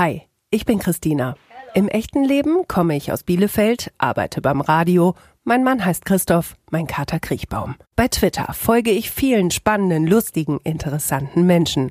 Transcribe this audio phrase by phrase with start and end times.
[0.00, 1.34] Hi, ich bin Christina.
[1.74, 5.14] Im echten Leben komme ich aus Bielefeld, arbeite beim Radio.
[5.44, 7.74] Mein Mann heißt Christoph, mein Kater Kriechbaum.
[7.96, 11.90] Bei Twitter folge ich vielen spannenden, lustigen, interessanten Menschen.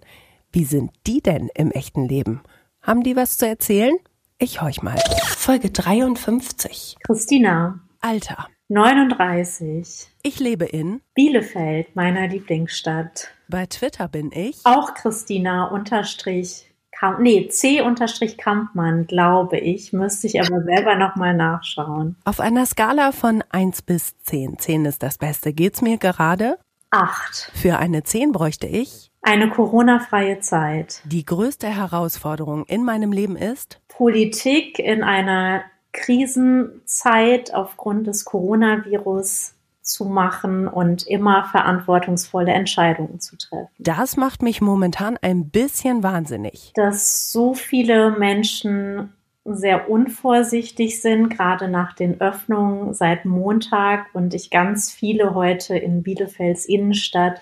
[0.51, 2.41] Wie sind die denn im echten Leben?
[2.81, 3.95] Haben die was zu erzählen?
[4.39, 4.97] Ich horch mal.
[5.27, 6.97] Folge 53.
[7.05, 7.79] Christina.
[8.01, 8.47] Alter.
[8.69, 10.07] 39.
[10.23, 13.27] Ich lebe in Bielefeld, meiner Lieblingsstadt.
[13.47, 16.68] Bei Twitter bin ich auch Christina unterstrich
[16.99, 19.93] Kamp nee, C unterstrich Kampmann, glaube ich.
[19.93, 22.17] Müsste ich aber selber nochmal nachschauen.
[22.25, 24.59] Auf einer Skala von 1 bis 10.
[24.59, 25.53] 10 ist das Beste.
[25.53, 26.57] Geht's mir gerade?
[26.91, 27.51] 8.
[27.53, 31.01] Für eine 10 bräuchte ich eine Corona-freie Zeit.
[31.05, 39.53] Die größte Herausforderung in meinem Leben ist Politik in einer Krisenzeit aufgrund des Coronavirus
[39.89, 43.69] zu machen und immer verantwortungsvolle Entscheidungen zu treffen.
[43.79, 46.71] Das macht mich momentan ein bisschen wahnsinnig.
[46.75, 49.13] Dass so viele Menschen
[49.45, 56.03] sehr unvorsichtig sind, gerade nach den Öffnungen seit Montag und ich ganz viele heute in
[56.03, 57.41] Bielefelds Innenstadt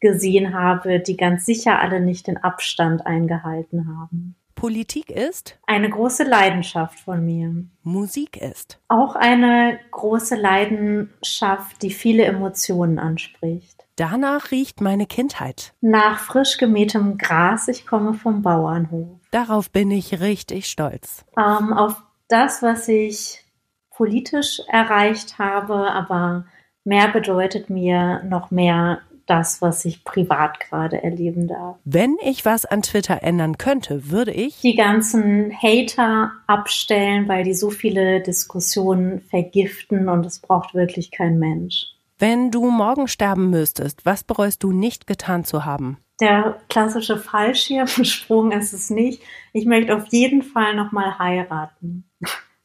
[0.00, 4.36] gesehen habe, die ganz sicher alle nicht den Abstand eingehalten haben.
[4.54, 5.58] Politik ist?
[5.66, 7.54] Eine große Leidenschaft von mir.
[7.82, 8.80] Musik ist?
[8.88, 13.84] Auch eine große Leidenschaft, die viele Emotionen anspricht.
[13.96, 15.72] Danach riecht meine Kindheit.
[15.80, 19.20] Nach frisch gemähtem Gras, ich komme vom Bauernhof.
[19.30, 21.24] Darauf bin ich richtig stolz.
[21.38, 23.44] Ähm, auf das, was ich
[23.90, 26.46] politisch erreicht habe, aber
[26.84, 31.76] mehr bedeutet mir noch mehr das, was ich privat gerade erleben darf.
[31.84, 37.54] Wenn ich was an Twitter ändern könnte, würde ich die ganzen Hater abstellen, weil die
[37.54, 41.86] so viele Diskussionen vergiften und es braucht wirklich kein Mensch.
[42.18, 45.98] Wenn du morgen sterben müsstest, was bereust du nicht getan zu haben?
[46.20, 49.20] Der klassische Fallschirmsprung ist es nicht.
[49.52, 52.08] Ich möchte auf jeden Fall nochmal heiraten.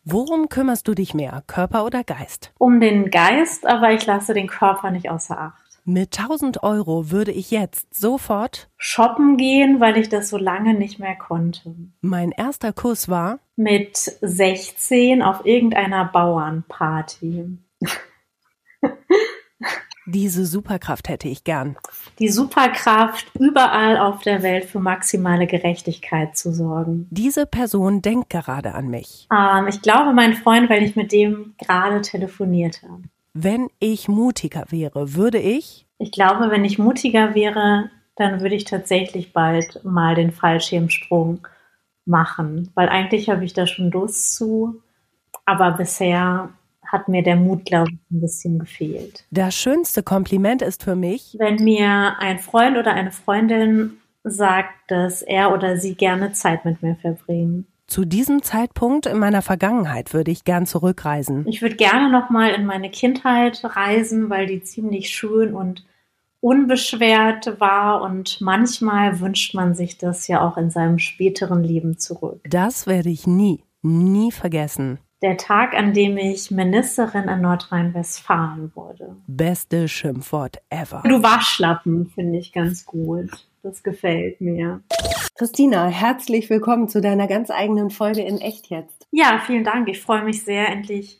[0.03, 2.51] Worum kümmerst du dich mehr, Körper oder Geist?
[2.57, 5.58] Um den Geist, aber ich lasse den Körper nicht außer Acht.
[5.85, 10.99] Mit 1000 Euro würde ich jetzt sofort shoppen gehen, weil ich das so lange nicht
[10.99, 11.75] mehr konnte.
[12.01, 17.57] Mein erster Kuss war mit 16 auf irgendeiner Bauernparty.
[20.05, 21.77] Diese Superkraft hätte ich gern.
[22.17, 27.07] Die Superkraft, überall auf der Welt für maximale Gerechtigkeit zu sorgen.
[27.11, 29.27] Diese Person denkt gerade an mich.
[29.31, 33.03] Ähm, ich glaube, mein Freund, weil ich mit dem gerade telefoniert habe.
[33.33, 35.85] Wenn ich mutiger wäre, würde ich?
[35.97, 41.47] Ich glaube, wenn ich mutiger wäre, dann würde ich tatsächlich bald mal den Fallschirmsprung
[42.05, 44.81] machen, weil eigentlich habe ich da schon Lust zu,
[45.45, 46.49] aber bisher
[46.85, 49.25] hat mir der Mut, glaube ich, ein bisschen gefehlt.
[49.29, 55.21] Das schönste Kompliment ist für mich, wenn mir ein Freund oder eine Freundin sagt, dass
[55.21, 57.67] er oder sie gerne Zeit mit mir verbringen.
[57.89, 61.47] Zu diesem Zeitpunkt in meiner Vergangenheit würde ich gern zurückreisen.
[61.47, 65.83] Ich würde gerne noch mal in meine Kindheit reisen, weil die ziemlich schön und
[66.39, 72.41] unbeschwert war und manchmal wünscht man sich das ja auch in seinem späteren Leben zurück.
[72.47, 74.99] Das werde ich nie, nie vergessen.
[75.23, 79.17] Der Tag, an dem ich Ministerin in Nordrhein-Westfalen wurde.
[79.25, 81.01] Beste Schimpfwort ever.
[81.05, 83.48] Du Waschlappen finde ich ganz gut.
[83.61, 84.81] Das gefällt mir.
[85.37, 89.07] Christina, herzlich willkommen zu deiner ganz eigenen Folge in Echt jetzt.
[89.11, 89.89] Ja, vielen Dank.
[89.89, 91.19] Ich freue mich sehr, endlich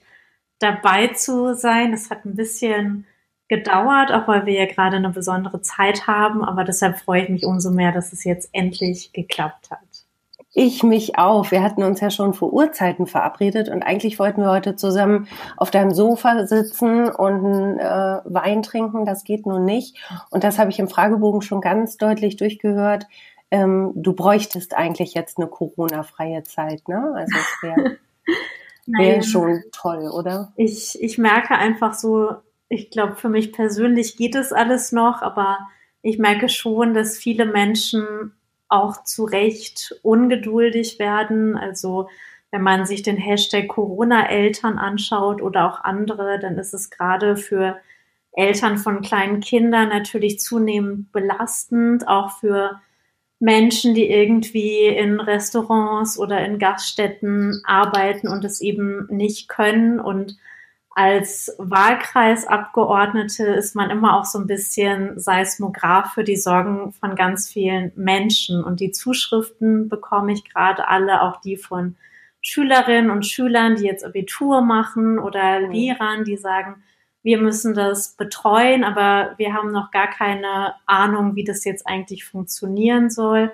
[0.59, 1.93] dabei zu sein.
[1.93, 3.05] Es hat ein bisschen
[3.49, 7.45] gedauert, auch weil wir ja gerade eine besondere Zeit haben, aber deshalb freue ich mich
[7.45, 9.79] umso mehr, dass es jetzt endlich geklappt hat.
[10.53, 11.51] Ich mich auch.
[11.51, 15.27] Wir hatten uns ja schon vor Urzeiten verabredet und eigentlich wollten wir heute zusammen
[15.57, 19.05] auf deinem Sofa sitzen und einen äh, Wein trinken.
[19.05, 19.95] Das geht nun nicht.
[20.31, 23.05] Und das habe ich im Fragebogen schon ganz deutlich durchgehört.
[23.51, 27.13] Ähm, du bräuchtest eigentlich jetzt eine Corona-freie Zeit, ne?
[27.15, 27.97] Also es wäre
[28.87, 30.51] wär schon toll, oder?
[30.55, 32.31] Ich, ich merke einfach so,
[32.69, 35.59] ich glaube, für mich persönlich geht es alles noch, aber
[36.01, 38.33] ich merke schon, dass viele Menschen
[38.69, 41.57] auch zu Recht ungeduldig werden.
[41.57, 42.07] Also
[42.51, 47.77] wenn man sich den Hashtag Corona-Eltern anschaut oder auch andere, dann ist es gerade für
[48.31, 52.79] Eltern von kleinen Kindern natürlich zunehmend belastend, auch für
[53.39, 60.37] Menschen, die irgendwie in Restaurants oder in Gaststätten arbeiten und es eben nicht können und
[60.99, 67.47] als Wahlkreisabgeordnete ist man immer auch so ein bisschen Seismograph für die Sorgen von ganz
[67.47, 68.61] vielen Menschen.
[68.61, 71.95] Und die Zuschriften bekomme ich gerade alle, auch die von
[72.41, 75.71] Schülerinnen und Schülern, die jetzt Abitur machen oder mhm.
[75.71, 76.83] Lehrern, die sagen,
[77.23, 82.25] wir müssen das betreuen, aber wir haben noch gar keine Ahnung, wie das jetzt eigentlich
[82.25, 83.53] funktionieren soll.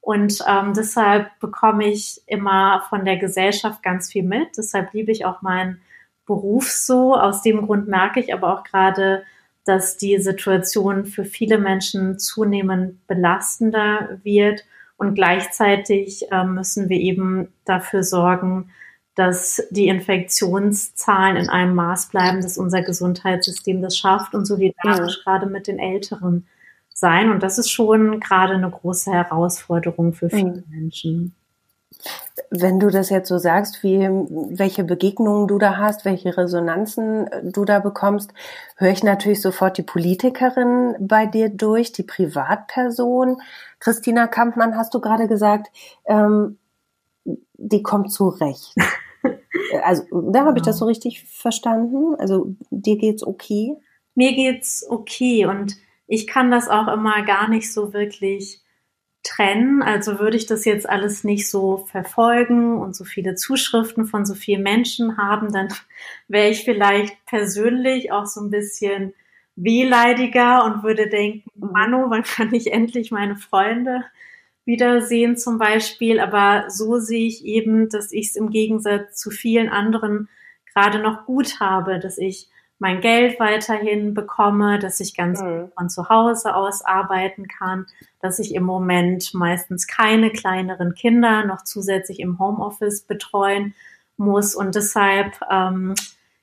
[0.00, 4.56] Und ähm, deshalb bekomme ich immer von der Gesellschaft ganz viel mit.
[4.56, 5.80] Deshalb liebe ich auch meinen
[6.26, 7.14] Beruf so.
[7.16, 9.22] Aus dem Grund merke ich aber auch gerade,
[9.64, 14.64] dass die Situation für viele Menschen zunehmend belastender wird.
[14.96, 18.70] Und gleichzeitig äh, müssen wir eben dafür sorgen,
[19.14, 25.22] dass die Infektionszahlen in einem Maß bleiben, dass unser Gesundheitssystem das schafft und solidarisch ja.
[25.24, 26.46] gerade mit den Älteren
[26.92, 27.30] sein.
[27.30, 30.70] Und das ist schon gerade eine große Herausforderung für viele mhm.
[30.70, 31.35] Menschen.
[32.50, 37.64] Wenn du das jetzt so sagst, wie, welche Begegnungen du da hast, welche Resonanzen du
[37.64, 38.32] da bekommst,
[38.76, 43.38] höre ich natürlich sofort die Politikerin bei dir durch, die Privatperson.
[43.80, 45.68] Christina Kampmann, hast du gerade gesagt,
[46.06, 46.58] ähm,
[47.24, 48.74] die kommt zurecht.
[49.82, 52.14] Also, da habe ich das so richtig verstanden.
[52.18, 53.76] Also, dir geht's okay?
[54.14, 55.76] Mir geht's okay und
[56.06, 58.62] ich kann das auch immer gar nicht so wirklich
[59.26, 59.82] trennen.
[59.82, 64.34] Also würde ich das jetzt alles nicht so verfolgen und so viele Zuschriften von so
[64.34, 65.68] vielen Menschen haben, dann
[66.28, 69.14] wäre ich vielleicht persönlich auch so ein bisschen
[69.56, 74.04] wehleidiger und würde denken, Manu, wann kann ich endlich meine Freunde
[74.64, 76.20] wiedersehen zum Beispiel.
[76.20, 80.28] Aber so sehe ich eben, dass ich es im Gegensatz zu vielen anderen
[80.72, 85.70] gerade noch gut habe, dass ich mein Geld weiterhin bekomme, dass ich ganz mhm.
[85.76, 87.86] von zu Hause aus arbeiten kann,
[88.20, 93.74] dass ich im Moment meistens keine kleineren Kinder noch zusätzlich im Homeoffice betreuen
[94.16, 94.54] muss.
[94.54, 95.94] Und deshalb ähm,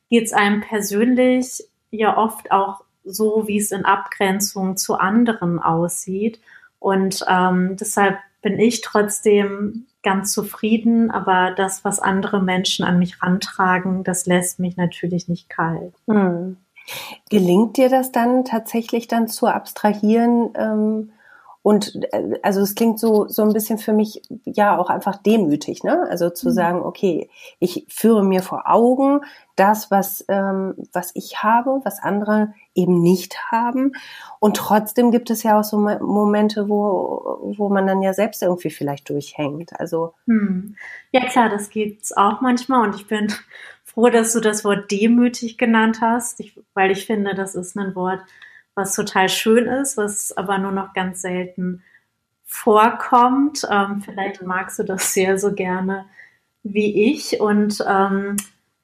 [0.10, 6.40] geht es einem persönlich ja oft auch so, wie es in Abgrenzung zu anderen aussieht.
[6.80, 13.24] Und ähm, deshalb bin ich trotzdem ganz zufrieden, aber das, was andere Menschen an mich
[13.24, 15.96] rantragen, das lässt mich natürlich nicht kalt.
[16.08, 16.58] Hm.
[17.30, 20.52] Gelingt dir das dann tatsächlich dann zu abstrahieren?
[20.56, 21.13] Ähm
[21.64, 25.84] und äh, also es klingt so so ein bisschen für mich ja auch einfach demütig,
[25.84, 26.06] ne?
[26.10, 26.54] Also zu mhm.
[26.54, 27.30] sagen, okay,
[27.60, 29.22] ich führe mir vor Augen
[29.56, 33.94] das, was ähm, was ich habe, was andere eben nicht haben.
[34.40, 38.70] Und trotzdem gibt es ja auch so Momente, wo wo man dann ja selbst irgendwie
[38.70, 39.80] vielleicht durchhängt.
[39.80, 40.76] Also hm.
[41.12, 42.86] ja klar, das gibt's auch manchmal.
[42.88, 43.34] Und ich bin
[43.86, 47.96] froh, dass du das Wort demütig genannt hast, ich, weil ich finde, das ist ein
[47.96, 48.20] Wort
[48.76, 51.84] was total schön ist, was aber nur noch ganz selten
[52.46, 53.68] vorkommt.
[53.70, 56.06] Ähm, vielleicht magst du das sehr so gerne
[56.64, 57.40] wie ich.
[57.40, 58.38] Und ähm,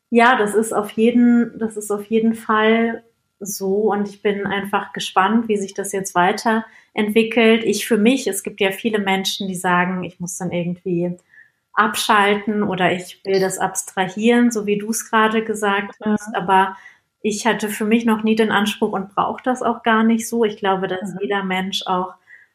[0.10, 3.04] ja, das ist auf jeden, das ist auf jeden Fall
[3.40, 3.92] so.
[3.92, 7.64] Und ich bin einfach gespannt, wie sich das jetzt weiterentwickelt.
[7.64, 11.16] Ich für mich, es gibt ja viele Menschen, die sagen, ich muss dann irgendwie
[11.74, 16.36] abschalten oder ich will das abstrahieren, so wie du es gerade gesagt hast.
[16.36, 16.76] Aber
[17.22, 20.46] ich hatte für mich noch nie den Anspruch und brauche das auch gar nicht so.
[20.46, 21.20] Ich glaube, dass mhm.
[21.22, 22.14] jeder Mensch auch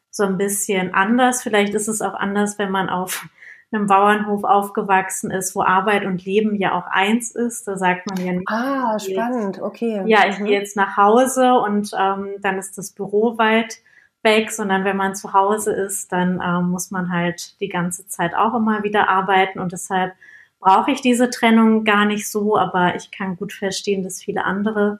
[0.09, 1.43] so ein bisschen anders.
[1.43, 3.27] Vielleicht ist es auch anders, wenn man auf
[3.71, 7.67] einem Bauernhof aufgewachsen ist, wo Arbeit und Leben ja auch eins ist.
[7.67, 8.47] Da sagt man ja nicht.
[8.47, 10.03] Ah, spannend, okay.
[10.05, 10.45] Ja, ich mhm.
[10.45, 13.79] gehe jetzt nach Hause und ähm, dann ist das Büro weit
[14.23, 18.33] weg, sondern wenn man zu Hause ist, dann ähm, muss man halt die ganze Zeit
[18.33, 20.13] auch immer wieder arbeiten und deshalb
[20.59, 24.99] brauche ich diese Trennung gar nicht so, aber ich kann gut verstehen, dass viele andere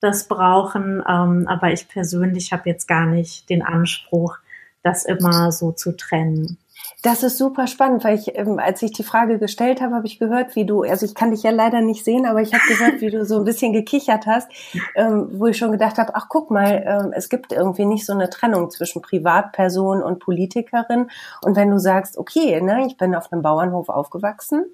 [0.00, 1.02] das brauchen.
[1.08, 4.36] Ähm, aber ich persönlich habe jetzt gar nicht den Anspruch,
[4.82, 6.58] das immer so zu trennen.
[7.02, 10.18] Das ist super spannend, weil ich, ähm, als ich die Frage gestellt habe, habe ich
[10.18, 13.00] gehört, wie du, also ich kann dich ja leider nicht sehen, aber ich habe gehört,
[13.00, 14.50] wie du so ein bisschen gekichert hast,
[14.96, 18.12] ähm, wo ich schon gedacht habe, ach guck mal, ähm, es gibt irgendwie nicht so
[18.12, 21.08] eine Trennung zwischen Privatperson und Politikerin.
[21.42, 24.64] Und wenn du sagst, okay, ne, ich bin auf einem Bauernhof aufgewachsen,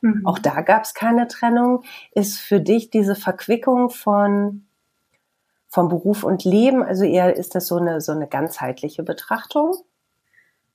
[0.00, 0.22] Mhm.
[0.24, 1.84] Auch da gab es keine Trennung.
[2.12, 4.66] Ist für dich diese Verquickung von,
[5.68, 9.76] von Beruf und Leben, also eher ist das so eine, so eine ganzheitliche Betrachtung?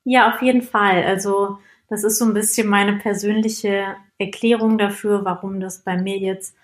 [0.03, 1.03] Ja, auf jeden Fall.
[1.03, 6.55] Also das ist so ein bisschen meine persönliche Erklärung dafür, warum das bei mir jetzt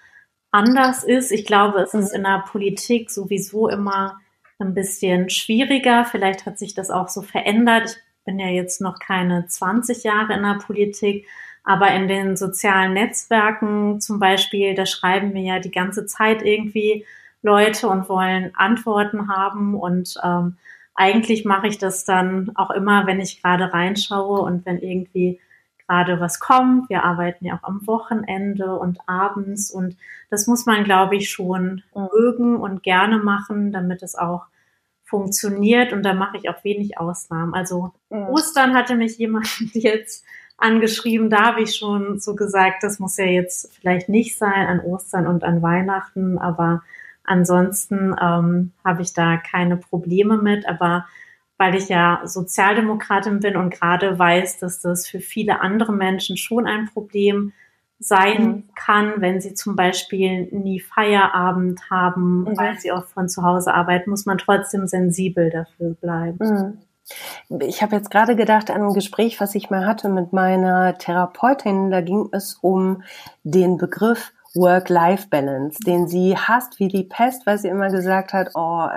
[0.51, 1.31] anders ist.
[1.31, 2.17] Ich glaube, es ist mhm.
[2.17, 4.19] in der Politik sowieso immer
[4.59, 6.05] ein bisschen schwieriger.
[6.05, 7.97] Vielleicht hat sich das auch so verändert.
[7.97, 11.27] Ich bin ja jetzt noch keine 20 Jahre in der Politik,
[11.63, 17.05] aber in den sozialen Netzwerken zum Beispiel, da schreiben mir ja die ganze Zeit irgendwie
[17.41, 19.75] Leute und wollen Antworten haben.
[19.75, 20.57] Und ähm,
[20.95, 25.39] eigentlich mache ich das dann auch immer, wenn ich gerade reinschaue und wenn irgendwie
[25.87, 26.89] gerade was kommt.
[26.89, 29.97] Wir arbeiten ja auch am Wochenende und abends und
[30.29, 32.07] das muss man, glaube ich, schon mhm.
[32.13, 34.45] mögen und gerne machen, damit es auch
[35.03, 37.55] funktioniert und da mache ich auch wenig Ausnahmen.
[37.55, 38.27] Also mhm.
[38.27, 40.23] Ostern hatte mich jemand jetzt
[40.61, 41.29] angeschrieben.
[41.29, 45.27] Da habe ich schon so gesagt, das muss ja jetzt vielleicht nicht sein an Ostern
[45.27, 46.83] und an Weihnachten, aber
[47.23, 50.67] ansonsten ähm, habe ich da keine Probleme mit.
[50.67, 51.05] Aber
[51.57, 56.65] weil ich ja Sozialdemokratin bin und gerade weiß, dass das für viele andere Menschen schon
[56.65, 57.51] ein Problem
[57.99, 58.63] sein mhm.
[58.75, 62.57] kann, wenn sie zum Beispiel nie Feierabend haben, mhm.
[62.57, 66.37] weil sie auch von zu Hause arbeiten, muss man trotzdem sensibel dafür bleiben.
[66.39, 66.77] Mhm.
[67.61, 71.89] Ich habe jetzt gerade gedacht an ein Gespräch, was ich mal hatte mit meiner Therapeutin.
[71.89, 73.03] Da ging es um
[73.43, 78.87] den Begriff Work-Life-Balance, den sie hasst wie die Pest, weil sie immer gesagt hat, oh,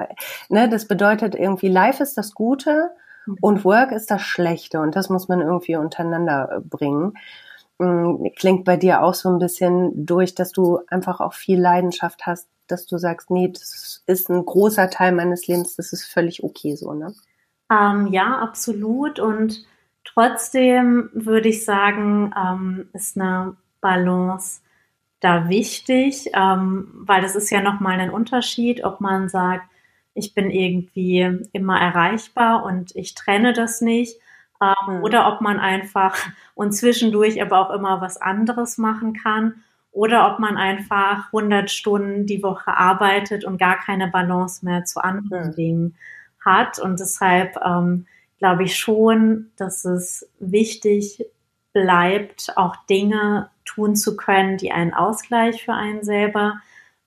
[0.49, 2.91] ne, das bedeutet irgendwie, Life ist das Gute
[3.27, 3.37] mhm.
[3.41, 7.15] und Work ist das Schlechte und das muss man irgendwie untereinander äh, bringen.
[7.79, 12.27] Mm, klingt bei dir auch so ein bisschen durch, dass du einfach auch viel Leidenschaft
[12.27, 16.45] hast, dass du sagst, nee, das ist ein großer Teil meines Lebens, das ist völlig
[16.45, 17.15] okay so, ne?
[17.73, 19.19] Ähm, ja, absolut.
[19.19, 19.65] Und
[20.05, 24.61] trotzdem würde ich sagen, ähm, ist eine Balance
[25.21, 29.65] da wichtig, ähm, weil das ist ja nochmal ein Unterschied, ob man sagt,
[30.15, 34.19] ich bin irgendwie immer erreichbar und ich trenne das nicht,
[34.61, 35.03] mhm.
[35.03, 36.17] oder ob man einfach
[36.55, 39.63] und zwischendurch aber auch immer was anderes machen kann,
[39.93, 45.05] oder ob man einfach 100 Stunden die Woche arbeitet und gar keine Balance mehr zu
[45.05, 45.55] anderen mhm.
[45.55, 45.97] Dingen
[46.45, 46.79] hat.
[46.79, 48.07] Und deshalb ähm,
[48.39, 51.25] glaube ich schon, dass es wichtig
[51.73, 56.61] bleibt, auch Dinge tun zu können, die einen Ausgleich für einen selber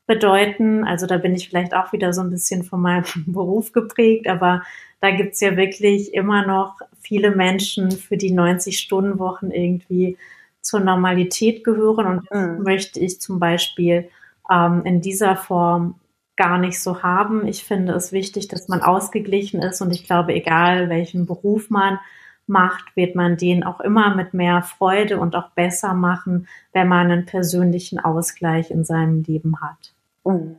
[0.07, 0.85] bedeuten.
[0.85, 4.63] Also da bin ich vielleicht auch wieder so ein bisschen von meinem Beruf geprägt, aber
[5.01, 10.17] da gibt's ja wirklich immer noch viele Menschen, für die 90-Stunden-Wochen irgendwie
[10.61, 12.05] zur Normalität gehören.
[12.07, 12.63] Und das mhm.
[12.63, 14.09] möchte ich zum Beispiel
[14.49, 15.95] ähm, in dieser Form
[16.35, 17.47] gar nicht so haben.
[17.47, 21.99] Ich finde es wichtig, dass man ausgeglichen ist und ich glaube, egal welchen Beruf man
[22.47, 27.11] macht, wird man den auch immer mit mehr Freude und auch besser machen, wenn man
[27.11, 29.93] einen persönlichen Ausgleich in seinem Leben hat.
[30.23, 30.57] Mhm.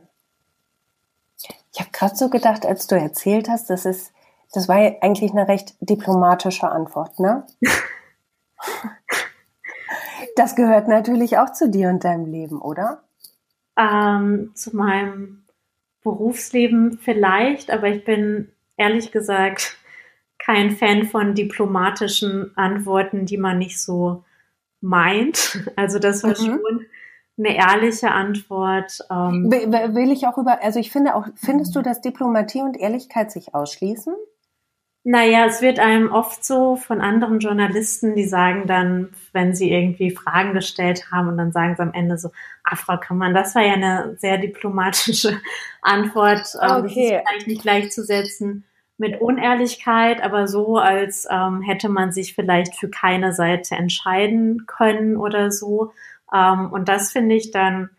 [1.73, 4.11] Ich habe gerade so gedacht, als du erzählt hast, das ist,
[4.51, 7.45] das war ja eigentlich eine recht diplomatische Antwort, ne?
[10.35, 13.03] das gehört natürlich auch zu dir und deinem Leben, oder?
[13.77, 15.43] Ähm, zu meinem
[16.07, 19.77] Berufsleben vielleicht, aber ich bin ehrlich gesagt
[20.39, 24.23] kein Fan von diplomatischen Antworten, die man nicht so
[24.79, 25.59] meint.
[25.75, 26.35] Also das war mhm.
[26.35, 26.85] schon
[27.37, 28.99] eine ehrliche Antwort.
[29.11, 29.51] Ähm.
[29.51, 33.53] Will ich auch über, also ich finde auch, findest du, dass Diplomatie und Ehrlichkeit sich
[33.53, 34.15] ausschließen?
[35.09, 40.11] Naja, es wird einem oft so von anderen Journalisten, die sagen dann, wenn sie irgendwie
[40.11, 42.31] Fragen gestellt haben und dann sagen sie am Ende so,
[42.65, 45.39] ah, Frau Kammann, das war ja eine sehr diplomatische
[45.81, 46.41] Antwort.
[46.61, 46.81] Ähm, okay.
[46.81, 48.65] Das ist vielleicht nicht gleichzusetzen
[48.97, 55.15] mit Unehrlichkeit, aber so, als ähm, hätte man sich vielleicht für keine Seite entscheiden können
[55.15, 55.93] oder so.
[56.33, 57.91] Ähm, und das finde ich dann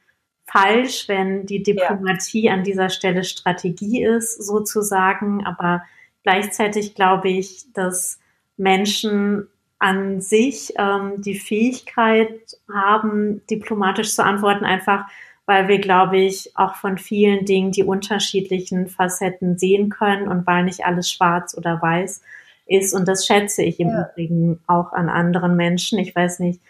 [0.46, 2.52] falsch, wenn die Diplomatie ja.
[2.52, 5.46] an dieser Stelle Strategie ist, sozusagen.
[5.46, 5.84] Aber
[6.28, 8.18] gleichzeitig glaube ich, dass
[8.58, 12.38] Menschen an sich ähm, die Fähigkeit
[12.70, 15.06] haben, diplomatisch zu antworten, einfach
[15.46, 20.64] weil wir, glaube ich, auch von vielen Dingen die unterschiedlichen Facetten sehen können und weil
[20.64, 22.20] nicht alles schwarz oder weiß
[22.66, 22.92] ist.
[22.92, 24.10] Und das schätze ich im ja.
[24.10, 25.98] Übrigen auch an anderen Menschen.
[25.98, 26.60] Ich weiß nicht,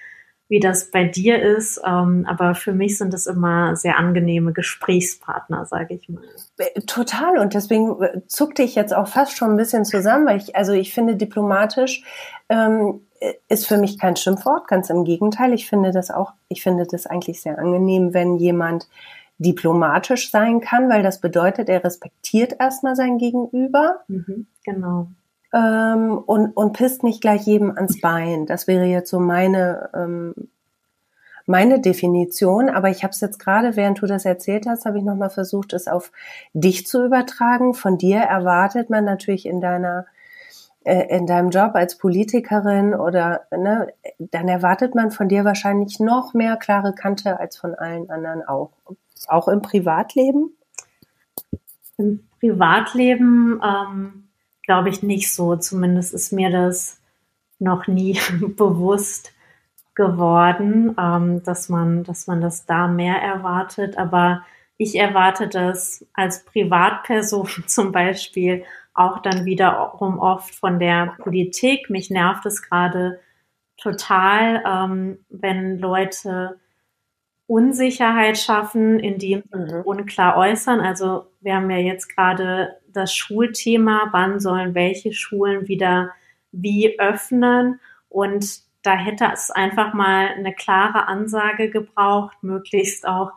[0.49, 5.67] wie das bei dir ist, ähm, aber für mich sind es immer sehr angenehme Gesprächspartner,
[5.67, 6.23] sage ich mal.
[6.57, 10.39] Äh, total und deswegen äh, zuckte ich jetzt auch fast schon ein bisschen zusammen, weil
[10.39, 12.03] ich, also ich finde diplomatisch
[12.49, 13.03] ähm,
[13.49, 15.53] ist für mich kein Schimpfwort, ganz im Gegenteil.
[15.53, 18.89] Ich finde das auch, ich finde das eigentlich sehr angenehm, wenn jemand
[19.39, 24.01] diplomatisch sein kann, weil das bedeutet, er respektiert erstmal sein Gegenüber.
[24.09, 25.09] Mhm, genau.
[25.53, 28.47] Ähm, und, und pisst nicht gleich jedem ans Bein.
[28.47, 30.35] Das wäre jetzt so meine, ähm,
[31.47, 32.69] meine Definition.
[32.69, 35.73] Aber ich habe es jetzt gerade, während du das erzählt hast, habe ich nochmal versucht,
[35.73, 36.13] es auf
[36.53, 37.75] dich zu übertragen.
[37.75, 40.07] Von dir erwartet man natürlich in deiner
[40.85, 46.33] äh, in deinem Job als Politikerin oder ne, dann erwartet man von dir wahrscheinlich noch
[46.33, 48.71] mehr klare Kante als von allen anderen auch.
[49.27, 50.57] Auch im Privatleben?
[51.99, 54.28] Im Privatleben ähm,
[54.69, 55.57] glaube ich nicht so.
[55.57, 57.01] Zumindest ist mir das
[57.59, 58.21] noch nie
[58.57, 59.33] bewusst
[59.95, 63.97] geworden, ähm, dass man, dass man das da mehr erwartet.
[63.97, 64.45] Aber
[64.77, 71.89] ich erwarte das als Privatperson zum Beispiel auch dann wiederum oft von der Politik.
[71.89, 73.21] Mich nervt es gerade
[73.79, 76.59] total, ähm, wenn Leute
[77.47, 79.81] Unsicherheit schaffen, indem sie mhm.
[79.85, 80.81] unklar äußern.
[80.81, 86.11] Also wir haben ja jetzt gerade das Schulthema, wann sollen welche Schulen wieder
[86.53, 93.33] wie öffnen und da hätte es einfach mal eine klare Ansage gebraucht, möglichst auch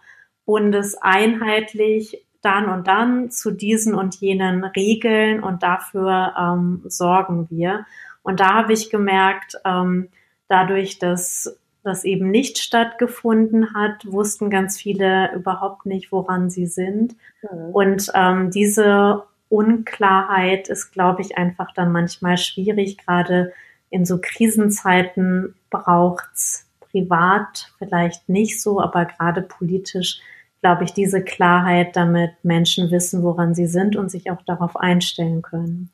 [0.45, 7.85] bundeseinheitlich, dann und dann zu diesen und jenen Regeln und dafür ähm, sorgen wir.
[8.23, 10.09] Und da habe ich gemerkt, ähm,
[10.47, 17.15] dadurch, dass das eben nicht stattgefunden hat, wussten ganz viele überhaupt nicht, woran sie sind.
[17.41, 17.69] Mhm.
[17.73, 22.97] Und ähm, diese Unklarheit ist, glaube ich, einfach dann manchmal schwierig.
[22.97, 23.53] Gerade
[23.89, 30.21] in so Krisenzeiten braucht's privat vielleicht nicht so, aber gerade politisch
[30.61, 35.41] glaube ich, diese Klarheit, damit Menschen wissen, woran sie sind und sich auch darauf einstellen
[35.41, 35.89] können.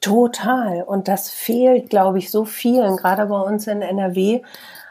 [0.00, 0.82] Total.
[0.82, 2.96] Und das fehlt, glaube ich, so vielen.
[2.96, 4.42] Gerade bei uns in NRW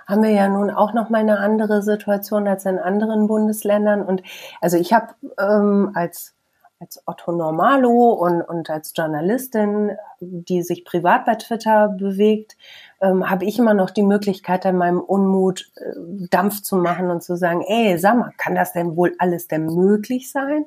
[0.07, 4.03] haben wir ja nun auch noch mal eine andere Situation als in anderen Bundesländern.
[4.03, 4.21] Und
[4.61, 6.34] also ich habe ähm, als
[6.79, 12.57] als Otto Normalo und, und als Journalistin, die sich privat bei Twitter bewegt,
[13.01, 17.23] ähm, habe ich immer noch die Möglichkeit, an meinem Unmut äh, Dampf zu machen und
[17.23, 20.65] zu sagen, ey, sag mal, kann das denn wohl alles denn möglich sein?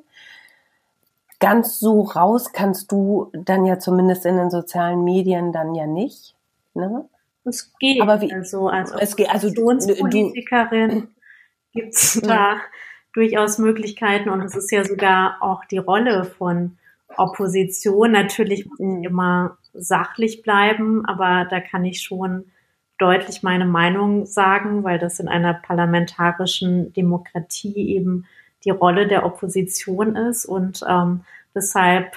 [1.39, 6.35] Ganz so raus kannst du dann ja zumindest in den sozialen Medien dann ja nicht.
[6.73, 7.07] Ne?
[7.45, 8.01] Es geht.
[8.01, 11.09] Aber wie, also als es geht, also Politikerin
[11.71, 12.57] gibt es da
[13.13, 16.77] durchaus Möglichkeiten und es ist ja sogar auch die Rolle von
[17.17, 18.11] Opposition.
[18.11, 22.45] Natürlich immer sachlich bleiben, aber da kann ich schon
[22.97, 28.25] deutlich meine Meinung sagen, weil das in einer parlamentarischen Demokratie eben
[28.65, 31.21] die Rolle der Opposition ist und ähm,
[31.55, 32.13] deshalb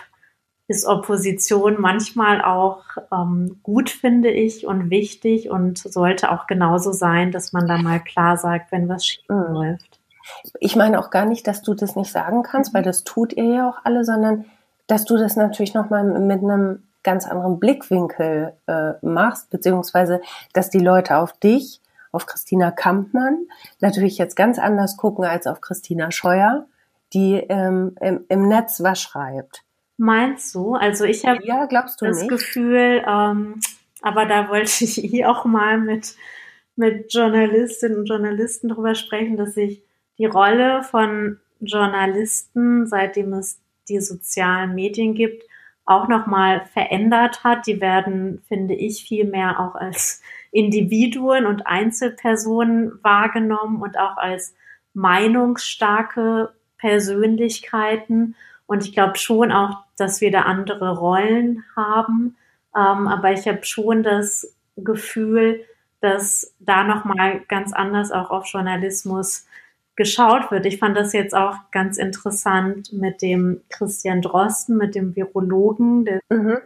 [0.68, 7.30] ist Opposition manchmal auch ähm, gut, finde ich, und wichtig und sollte auch genauso sein,
[7.30, 9.52] dass man da mal klar sagt, wenn was schief mhm.
[9.52, 9.91] läuft.
[10.60, 13.44] Ich meine auch gar nicht, dass du das nicht sagen kannst, weil das tut ihr
[13.44, 14.44] ja auch alle, sondern
[14.86, 20.20] dass du das natürlich nochmal mit einem ganz anderen Blickwinkel äh, machst, beziehungsweise
[20.52, 21.80] dass die Leute auf dich,
[22.12, 23.46] auf Christina Kampmann,
[23.80, 26.66] natürlich jetzt ganz anders gucken als auf Christina Scheuer,
[27.12, 29.62] die ähm, im, im Netz was schreibt.
[29.96, 30.74] Meinst du?
[30.74, 32.28] Also ich habe ja, das nicht?
[32.28, 33.60] Gefühl, ähm,
[34.00, 36.16] aber da wollte ich hier auch mal mit,
[36.76, 39.82] mit Journalistinnen und Journalisten drüber sprechen, dass ich
[40.18, 45.44] die Rolle von Journalisten, seitdem es die sozialen Medien gibt,
[45.84, 47.66] auch nochmal verändert hat.
[47.66, 50.22] Die werden, finde ich, viel mehr auch als
[50.52, 54.54] Individuen und Einzelpersonen wahrgenommen und auch als
[54.94, 58.34] meinungsstarke Persönlichkeiten.
[58.66, 62.36] Und ich glaube schon auch, dass wir da andere Rollen haben.
[62.76, 65.64] Ähm, aber ich habe schon das Gefühl,
[66.00, 69.46] dass da nochmal ganz anders auch auf Journalismus
[69.96, 70.66] geschaut wird.
[70.66, 76.20] Ich fand das jetzt auch ganz interessant mit dem Christian Drosten, mit dem Virologen, der
[76.30, 76.58] mhm.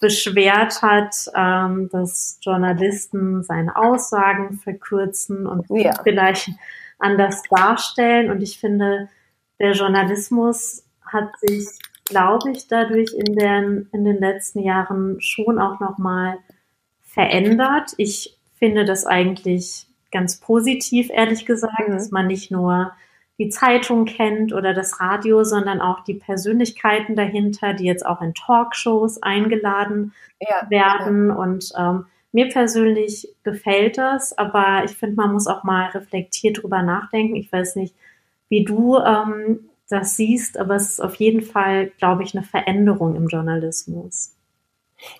[0.00, 5.94] beschwert hat, ähm, dass Journalisten seine Aussagen verkürzen und ja.
[6.02, 6.50] vielleicht
[6.98, 8.30] anders darstellen.
[8.30, 9.08] Und ich finde,
[9.58, 11.66] der Journalismus hat sich,
[12.04, 16.38] glaube ich, dadurch in den, in den letzten Jahren schon auch nochmal
[17.02, 17.92] verändert.
[17.96, 21.92] Ich finde das eigentlich ganz positiv, ehrlich gesagt, mhm.
[21.92, 22.92] dass man nicht nur
[23.38, 28.32] die Zeitung kennt oder das Radio, sondern auch die Persönlichkeiten dahinter, die jetzt auch in
[28.32, 31.28] Talkshows eingeladen ja, werden.
[31.28, 31.34] Ja.
[31.34, 36.82] Und ähm, mir persönlich gefällt das, aber ich finde, man muss auch mal reflektiert drüber
[36.82, 37.34] nachdenken.
[37.34, 37.94] Ich weiß nicht,
[38.48, 43.16] wie du ähm, das siehst, aber es ist auf jeden Fall, glaube ich, eine Veränderung
[43.16, 44.33] im Journalismus.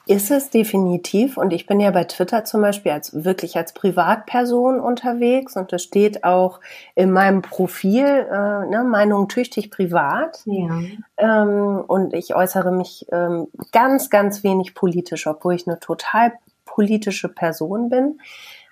[0.07, 1.37] Ist es definitiv.
[1.37, 5.83] Und ich bin ja bei Twitter zum Beispiel als wirklich als Privatperson unterwegs und das
[5.83, 6.61] steht auch
[6.94, 10.40] in meinem Profil, äh, ne, Meinung tüchtig privat.
[10.44, 10.81] Ja.
[11.16, 16.33] Ähm, und ich äußere mich ähm, ganz, ganz wenig politisch, obwohl ich eine total
[16.64, 18.20] politische Person bin,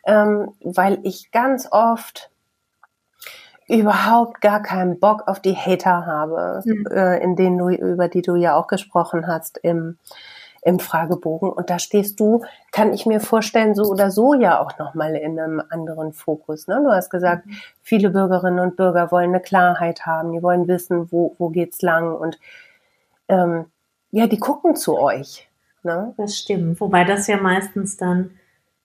[0.06, 2.30] ähm, weil ich ganz oft
[3.68, 6.86] überhaupt gar keinen Bock auf die Hater habe, mhm.
[6.90, 9.98] äh, in denen du, über die du ja auch gesprochen hast im
[10.62, 11.50] im Fragebogen.
[11.50, 15.38] Und da stehst du, kann ich mir vorstellen, so oder so ja auch nochmal in
[15.38, 16.68] einem anderen Fokus.
[16.68, 16.80] Ne?
[16.84, 17.56] Du hast gesagt, mhm.
[17.82, 22.14] viele Bürgerinnen und Bürger wollen eine Klarheit haben, die wollen wissen, wo, wo geht's lang
[22.14, 22.38] und
[23.28, 23.66] ähm,
[24.12, 25.48] ja, die gucken zu euch.
[25.82, 26.14] Ne?
[26.16, 26.80] Das stimmt.
[26.80, 28.38] Wobei das ja meistens dann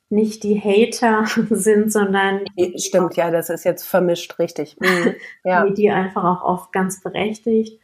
[0.09, 2.41] nicht die Hater sind, sondern
[2.77, 4.77] stimmt ja, das ist jetzt vermischt, richtig.
[4.79, 5.13] Mhm.
[5.43, 5.69] Ja.
[5.69, 7.79] die einfach auch oft ganz berechtigt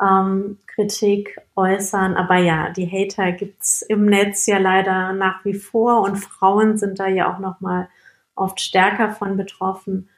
[0.00, 2.16] ähm, Kritik äußern.
[2.16, 6.98] Aber ja, die Hater gibt's im Netz ja leider nach wie vor und Frauen sind
[6.98, 7.88] da ja auch noch mal
[8.34, 10.08] oft stärker von betroffen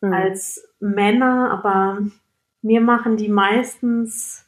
[0.00, 0.12] mhm.
[0.12, 1.50] als Männer.
[1.50, 1.98] Aber
[2.62, 4.46] mir machen die meistens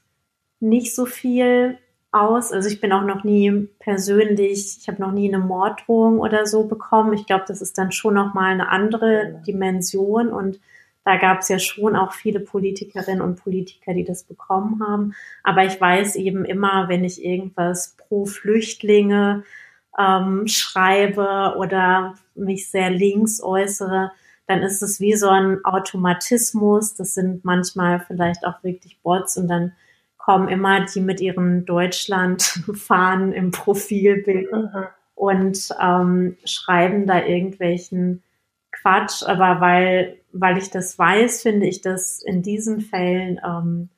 [0.60, 1.78] nicht so viel
[2.12, 2.52] aus.
[2.52, 6.64] Also ich bin auch noch nie persönlich, ich habe noch nie eine Morddrohung oder so
[6.64, 7.14] bekommen.
[7.14, 10.60] Ich glaube, das ist dann schon noch mal eine andere Dimension und
[11.04, 15.14] da gab es ja schon auch viele Politikerinnen und Politiker, die das bekommen haben.
[15.42, 19.42] Aber ich weiß eben immer, wenn ich irgendwas pro Flüchtlinge
[19.98, 24.12] ähm, schreibe oder mich sehr links äußere,
[24.46, 26.94] dann ist es wie so ein Automatismus.
[26.94, 29.72] Das sind manchmal vielleicht auch wirklich Bots und dann
[30.18, 34.86] kommen immer die mit ihren Deutschland-Fahnen im Profilbild mhm.
[35.16, 38.22] und ähm, schreiben da irgendwelchen
[38.82, 39.22] Quatsch.
[39.22, 43.88] Aber weil, weil ich das weiß, finde ich das in diesen Fällen ähm,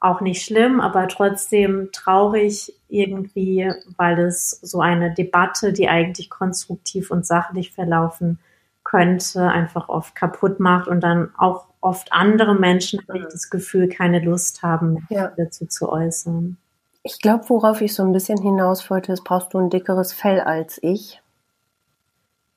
[0.00, 7.10] auch nicht schlimm, aber trotzdem traurig irgendwie, weil es so eine Debatte, die eigentlich konstruktiv
[7.10, 8.38] und sachlich verlaufen
[8.84, 13.88] könnte, einfach oft kaputt macht und dann auch oft andere Menschen, habe ich das Gefühl,
[13.88, 15.32] keine Lust haben, ja.
[15.36, 16.58] dazu zu äußern.
[17.02, 20.40] Ich glaube, worauf ich so ein bisschen hinaus wollte, ist, brauchst du ein dickeres Fell
[20.40, 21.22] als ich?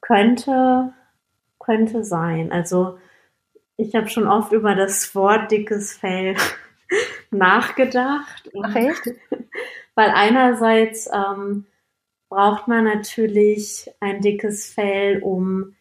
[0.02, 0.94] Könnte,
[1.67, 2.51] könnte sein.
[2.51, 2.97] Also
[3.75, 6.36] ich habe schon oft über das Wort dickes Fell
[7.32, 8.49] nachgedacht.
[8.63, 9.12] Ach echt?
[9.95, 11.65] Weil einerseits ähm,
[12.30, 15.75] braucht man natürlich ein dickes Fell, um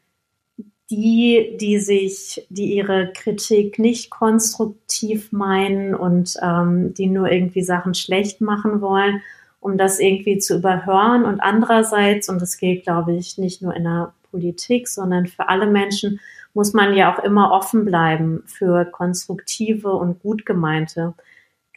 [0.90, 7.94] die, die sich, die ihre Kritik nicht konstruktiv meinen und ähm, die nur irgendwie Sachen
[7.94, 9.22] schlecht machen wollen,
[9.61, 11.25] um das irgendwie zu überhören.
[11.25, 15.67] Und andererseits, und das gilt, glaube ich, nicht nur in der Politik, sondern für alle
[15.67, 16.21] Menschen,
[16.57, 21.12] muss man ja auch immer offen bleiben für konstruktive und gut gemeinte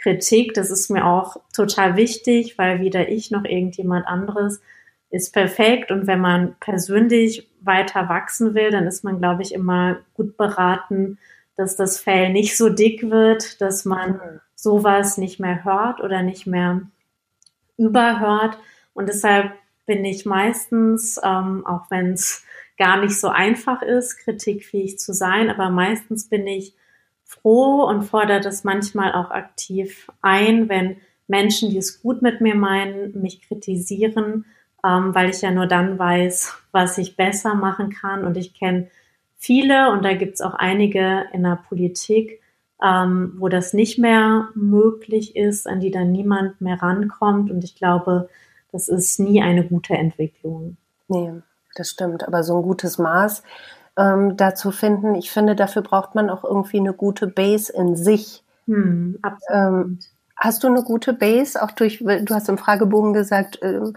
[0.01, 0.53] Kritik.
[0.53, 4.61] Das ist mir auch total wichtig, weil weder ich noch irgendjemand anderes
[5.09, 5.91] ist perfekt.
[5.91, 11.17] Und wenn man persönlich weiter wachsen will, dann ist man, glaube ich, immer gut beraten,
[11.57, 14.21] dass das Fell nicht so dick wird, dass man
[14.55, 16.83] sowas nicht mehr hört oder nicht mehr
[17.77, 18.57] überhört.
[18.93, 19.51] Und deshalb
[19.89, 22.45] bin ich meistens, ähm, auch wenn es
[22.77, 26.75] gar nicht so einfach ist, kritikfähig zu sein, aber meistens bin ich
[27.25, 30.97] froh und fordere das manchmal auch aktiv ein, wenn
[31.27, 34.45] Menschen, die es gut mit mir meinen, mich kritisieren
[34.83, 38.25] ähm, weil ich ja nur dann weiß, was ich besser machen kann.
[38.25, 38.87] Und ich kenne
[39.37, 42.41] viele, und da gibt es auch einige in der Politik,
[42.81, 47.51] ähm, wo das nicht mehr möglich ist, an die dann niemand mehr rankommt.
[47.51, 48.29] Und ich glaube,
[48.71, 50.77] das ist nie eine gute Entwicklung.
[51.07, 51.33] Nee,
[51.75, 52.27] das stimmt.
[52.27, 53.43] Aber so ein gutes Maß
[53.97, 58.43] ähm, dazu finden, ich finde, dafür braucht man auch irgendwie eine gute Base in sich.
[58.65, 59.19] Hm,
[59.51, 59.99] ähm,
[60.37, 63.93] hast du eine gute Base, auch durch, du hast im Fragebogen gesagt, ähm,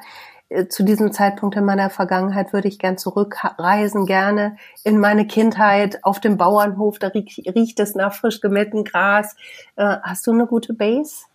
[0.48, 6.02] äh, zu diesem Zeitpunkt in meiner Vergangenheit würde ich gern zurückreisen, gerne in meine Kindheit
[6.04, 9.36] auf dem Bauernhof, da riecht, es nach frisch gemähtem Gras.
[9.76, 11.26] Äh, hast du eine gute Base?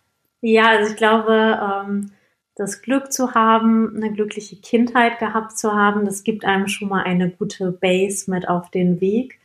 [0.41, 2.11] Ja, also ich glaube, ähm,
[2.57, 7.03] das Glück zu haben, eine glückliche Kindheit gehabt zu haben, das gibt einem schon mal
[7.03, 9.39] eine gute Base mit auf den Weg.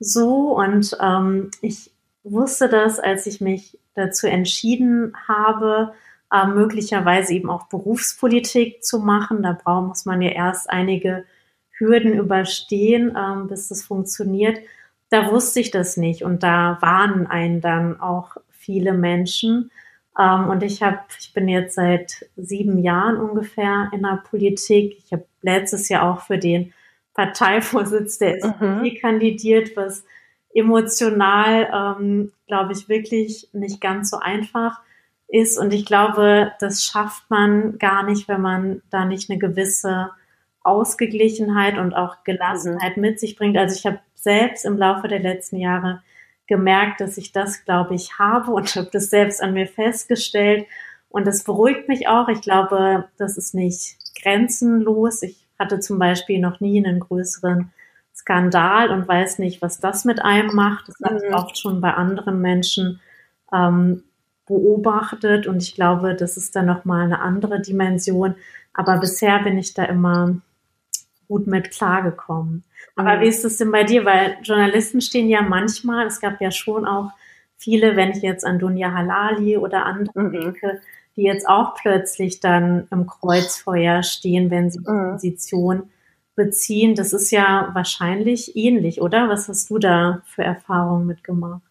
[0.00, 1.92] So, und ähm, ich
[2.24, 5.92] wusste das, als ich mich dazu entschieden habe,
[6.32, 9.42] äh, möglicherweise eben auch Berufspolitik zu machen.
[9.42, 11.24] Da braucht, muss man ja erst einige
[11.70, 14.58] Hürden überstehen, ähm, bis das funktioniert.
[15.08, 19.70] Da wusste ich das nicht und da warnen einen dann auch viele Menschen.
[20.18, 24.96] Ähm, und ich habe, ich bin jetzt seit sieben Jahren ungefähr in der Politik.
[25.04, 26.72] Ich habe letztes Jahr auch für den
[27.14, 28.98] Parteivorsitz der SPD mhm.
[29.00, 30.04] kandidiert, was
[30.54, 34.80] emotional, ähm, glaube ich, wirklich nicht ganz so einfach
[35.28, 35.58] ist.
[35.58, 40.10] Und ich glaube, das schafft man gar nicht, wenn man da nicht eine gewisse
[40.62, 43.56] Ausgeglichenheit und auch Gelassenheit mit sich bringt.
[43.56, 46.02] Also ich habe selbst im Laufe der letzten Jahre
[46.50, 50.66] gemerkt, dass ich das, glaube ich, habe und habe das selbst an mir festgestellt.
[51.08, 52.28] Und das beruhigt mich auch.
[52.28, 55.22] Ich glaube, das ist nicht grenzenlos.
[55.22, 57.72] Ich hatte zum Beispiel noch nie einen größeren
[58.14, 60.88] Skandal und weiß nicht, was das mit einem macht.
[60.88, 61.36] Das habe ich mhm.
[61.36, 63.00] oft schon bei anderen Menschen
[63.52, 64.02] ähm,
[64.46, 68.34] beobachtet und ich glaube, das ist dann nochmal eine andere Dimension.
[68.74, 70.34] Aber bisher bin ich da immer
[71.28, 72.64] gut mit klargekommen.
[72.96, 73.20] Aber mhm.
[73.20, 74.04] wie ist es denn bei dir?
[74.04, 77.10] Weil Journalisten stehen ja manchmal, es gab ja schon auch
[77.56, 80.32] viele, wenn ich jetzt an Dunja Halali oder andere mhm.
[80.32, 80.80] denke,
[81.16, 85.12] die jetzt auch plötzlich dann im Kreuzfeuer stehen, wenn sie mhm.
[85.12, 85.90] Position
[86.34, 86.94] beziehen.
[86.94, 89.28] Das ist ja wahrscheinlich ähnlich, oder?
[89.28, 91.62] Was hast du da für Erfahrungen mitgemacht?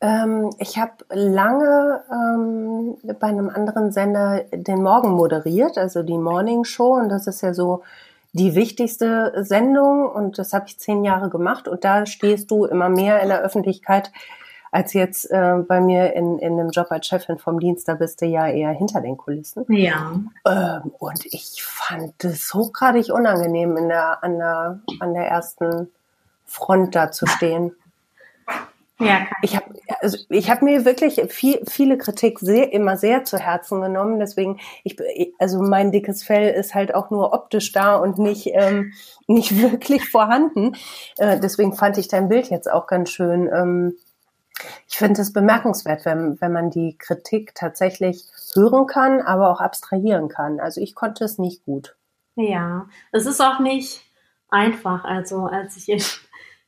[0.00, 6.64] Ähm, ich habe lange ähm, bei einem anderen Sender den Morgen moderiert, also die Morning
[6.64, 6.94] Show.
[6.94, 7.82] Und das ist ja so
[8.36, 10.08] die wichtigste Sendung.
[10.08, 11.68] Und das habe ich zehn Jahre gemacht.
[11.68, 14.12] Und da stehst du immer mehr in der Öffentlichkeit
[14.70, 17.88] als jetzt äh, bei mir in, in einem Job als Chefin vom Dienst.
[17.88, 19.64] Da bist du ja eher hinter den Kulissen.
[19.68, 20.20] Ja.
[20.44, 25.88] Ähm, und ich fand es hochgradig unangenehm, in der, an, der, an der ersten
[26.44, 27.72] Front da zu stehen.
[28.98, 33.38] Ja, ich habe also ich habe mir wirklich viel, viele Kritik sehr, immer sehr zu
[33.38, 34.18] Herzen genommen.
[34.18, 34.96] Deswegen, ich,
[35.38, 38.92] also mein dickes Fell ist halt auch nur optisch da und nicht ähm,
[39.26, 40.76] nicht wirklich vorhanden.
[41.18, 43.50] Äh, deswegen fand ich dein Bild jetzt auch ganz schön.
[43.52, 43.96] Ähm,
[44.88, 50.28] ich finde es bemerkenswert, wenn, wenn man die Kritik tatsächlich hören kann, aber auch abstrahieren
[50.28, 50.60] kann.
[50.60, 51.96] Also ich konnte es nicht gut.
[52.36, 54.02] Ja, es ist auch nicht
[54.48, 55.04] einfach.
[55.04, 56.20] Also als ich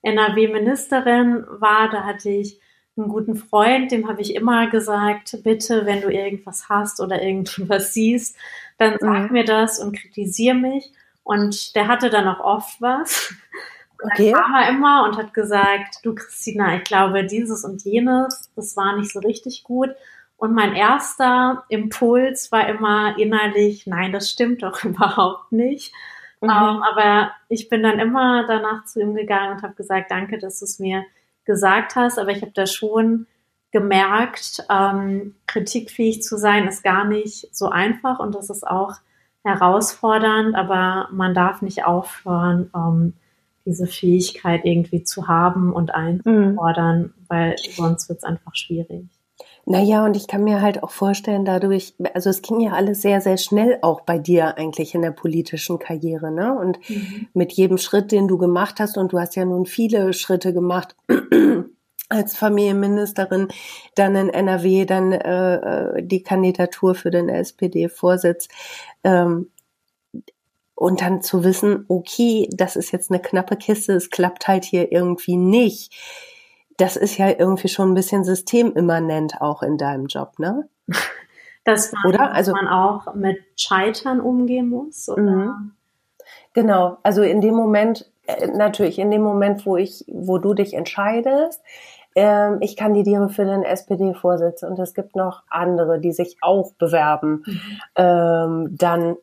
[0.08, 2.60] NRW-Ministerin war, da hatte ich
[2.96, 7.94] einen guten Freund, dem habe ich immer gesagt, bitte, wenn du irgendwas hast oder irgendwas
[7.94, 8.36] siehst,
[8.76, 9.32] dann sag mhm.
[9.32, 10.92] mir das und kritisiere mich.
[11.22, 13.34] Und der hatte dann auch oft was.
[14.02, 14.32] Und okay.
[14.32, 18.76] dann kam er immer und hat gesagt, du Christina, ich glaube, dieses und jenes, das
[18.76, 19.90] war nicht so richtig gut.
[20.36, 25.92] Und mein erster Impuls war immer innerlich, nein, das stimmt doch überhaupt nicht.
[26.40, 26.48] Mhm.
[26.48, 30.38] Um, ähm, aber ich bin dann immer danach zu ihm gegangen und habe gesagt, danke,
[30.38, 31.04] dass du es mir
[31.44, 32.18] gesagt hast.
[32.18, 33.26] Aber ich habe da schon
[33.70, 38.94] gemerkt, ähm, kritikfähig zu sein ist gar nicht so einfach und das ist auch
[39.44, 43.14] herausfordernd, aber man darf nicht aufhören, ähm,
[43.66, 47.12] diese Fähigkeit irgendwie zu haben und einzufordern, mhm.
[47.28, 49.06] weil sonst wird es einfach schwierig.
[49.70, 53.20] Naja, und ich kann mir halt auch vorstellen, dadurch, also es ging ja alles sehr,
[53.20, 56.58] sehr schnell auch bei dir eigentlich in der politischen Karriere, ne?
[56.58, 57.28] Und mhm.
[57.34, 60.96] mit jedem Schritt, den du gemacht hast, und du hast ja nun viele Schritte gemacht,
[62.08, 63.48] als Familienministerin,
[63.94, 68.48] dann in NRW, dann äh, äh die Kandidatur für den SPD-Vorsitz.
[69.04, 69.50] Ähm,
[70.74, 74.92] und dann zu wissen, okay, das ist jetzt eine knappe Kiste, es klappt halt hier
[74.92, 75.92] irgendwie nicht
[76.78, 80.68] das ist ja irgendwie schon ein bisschen systemimmanent auch in deinem Job, ne?
[81.64, 82.32] Das man, oder?
[82.32, 85.20] Also, man auch mit Scheitern umgehen muss, oder?
[85.20, 85.72] Mhm.
[86.54, 90.72] Genau, also in dem Moment, äh, natürlich in dem Moment, wo ich, wo du dich
[90.72, 91.60] entscheidest,
[92.14, 97.44] äh, ich kandidiere für den SPD-Vorsitz und es gibt noch andere, die sich auch bewerben,
[97.44, 97.60] mhm.
[97.96, 99.16] ähm, dann,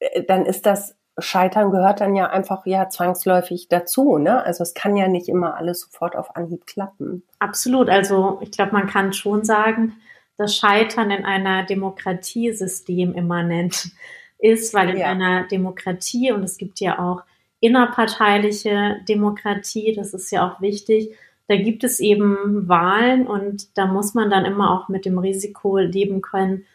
[0.00, 4.42] äh, dann ist das Scheitern gehört dann ja einfach ja zwangsläufig dazu, ne?
[4.44, 7.22] Also es kann ja nicht immer alles sofort auf Anhieb klappen.
[7.38, 7.88] Absolut.
[7.88, 9.94] Also ich glaube, man kann schon sagen,
[10.36, 13.90] dass Scheitern in einer Demokratie systemimmanent
[14.38, 15.06] ist, weil in ja.
[15.06, 17.22] einer Demokratie und es gibt ja auch
[17.60, 21.16] innerparteiliche Demokratie, das ist ja auch wichtig,
[21.48, 25.78] da gibt es eben Wahlen und da muss man dann immer auch mit dem Risiko
[25.78, 26.66] leben können,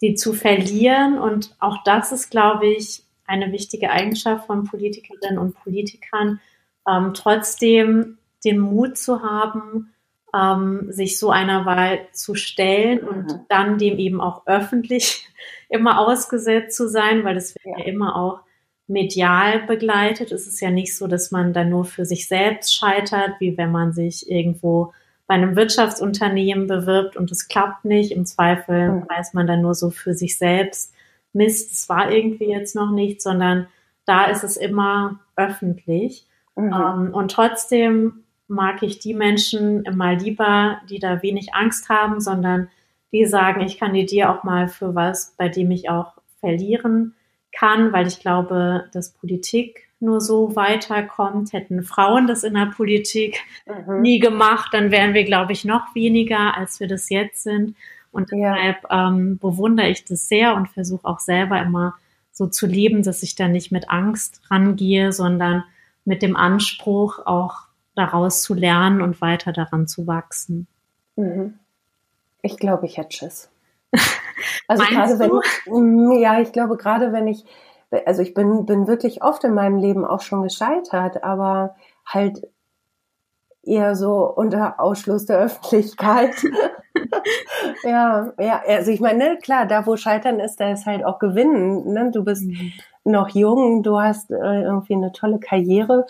[0.00, 1.18] die zu verlieren.
[1.18, 6.40] Und auch das ist, glaube ich, eine wichtige Eigenschaft von Politikerinnen und Politikern,
[6.88, 9.94] ähm, trotzdem den Mut zu haben,
[10.34, 13.08] ähm, sich so einer Wahl zu stellen mhm.
[13.08, 15.28] und dann dem eben auch öffentlich
[15.68, 17.78] immer ausgesetzt zu sein, weil das wird ja.
[17.78, 18.40] ja immer auch
[18.86, 20.30] medial begleitet.
[20.30, 23.72] Es ist ja nicht so, dass man dann nur für sich selbst scheitert, wie wenn
[23.72, 24.92] man sich irgendwo
[25.26, 28.12] bei einem Wirtschaftsunternehmen bewirbt und es klappt nicht.
[28.12, 29.08] Im Zweifel mhm.
[29.08, 30.93] weiß man dann nur so für sich selbst,
[31.34, 33.66] Mist, es war irgendwie jetzt noch nicht, sondern
[34.06, 36.26] da ist es immer öffentlich.
[36.56, 36.72] Mhm.
[36.72, 42.68] Ähm, und trotzdem mag ich die Menschen immer lieber, die da wenig Angst haben, sondern
[43.12, 47.14] die sagen, ich kandidiere auch mal für was, bei dem ich auch verlieren
[47.52, 51.52] kann, weil ich glaube, dass Politik nur so weiterkommt.
[51.52, 54.02] Hätten Frauen das in der Politik mhm.
[54.02, 57.76] nie gemacht, dann wären wir, glaube ich, noch weniger, als wir das jetzt sind.
[58.14, 59.08] Und deshalb ja.
[59.08, 61.94] ähm, bewundere ich das sehr und versuche auch selber immer
[62.30, 65.64] so zu leben, dass ich da nicht mit Angst rangehe, sondern
[66.04, 67.62] mit dem Anspruch, auch
[67.94, 70.66] daraus zu lernen und weiter daran zu wachsen.
[71.16, 71.58] Mhm.
[72.42, 73.50] Ich glaube, ich hätte Schiss.
[74.66, 75.30] Also gerade wenn
[76.16, 77.44] ich, ja, ich glaube gerade wenn ich,
[78.06, 82.42] also ich bin, bin wirklich oft in meinem Leben auch schon gescheitert, aber halt
[83.62, 86.34] eher so unter Ausschluss der Öffentlichkeit.
[87.84, 91.18] ja, ja, also ich meine, ne, klar, da wo Scheitern ist, da ist halt auch
[91.18, 91.92] Gewinnen.
[91.92, 92.10] Ne?
[92.12, 92.72] Du bist mhm.
[93.04, 96.06] noch jung, du hast äh, irgendwie eine tolle Karriere.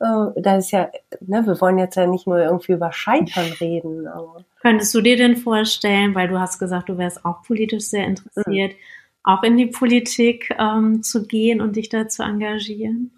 [0.00, 4.06] Äh, da ist ja, ne, wir wollen jetzt ja nicht nur irgendwie über Scheitern reden.
[4.06, 4.44] Aber.
[4.60, 8.72] Könntest du dir denn vorstellen, weil du hast gesagt, du wärst auch politisch sehr interessiert,
[8.72, 8.76] mhm.
[9.24, 13.12] auch in die Politik ähm, zu gehen und dich da zu engagieren?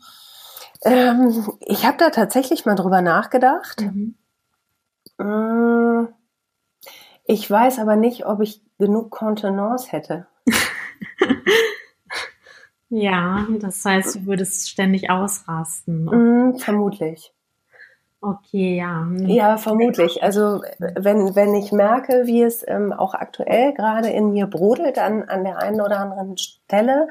[0.82, 3.82] Ähm, ich habe da tatsächlich mal drüber nachgedacht.
[3.82, 4.14] Mhm.
[5.18, 6.06] Äh,
[7.30, 10.26] ich weiß aber nicht, ob ich genug Kontenance hätte.
[12.88, 16.06] ja, das heißt, du würdest ständig ausrasten.
[16.06, 17.32] Mm, vermutlich.
[18.20, 19.06] Okay, ja.
[19.26, 20.24] Ja, vermutlich.
[20.24, 25.22] Also wenn, wenn ich merke, wie es ähm, auch aktuell gerade in mir brodelt an,
[25.22, 27.08] an der einen oder anderen Stelle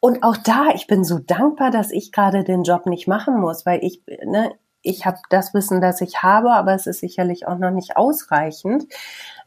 [0.00, 3.64] und auch da, ich bin so dankbar, dass ich gerade den Job nicht machen muss,
[3.64, 7.58] weil ich, ne, ich habe das Wissen, das ich habe, aber es ist sicherlich auch
[7.58, 8.86] noch nicht ausreichend.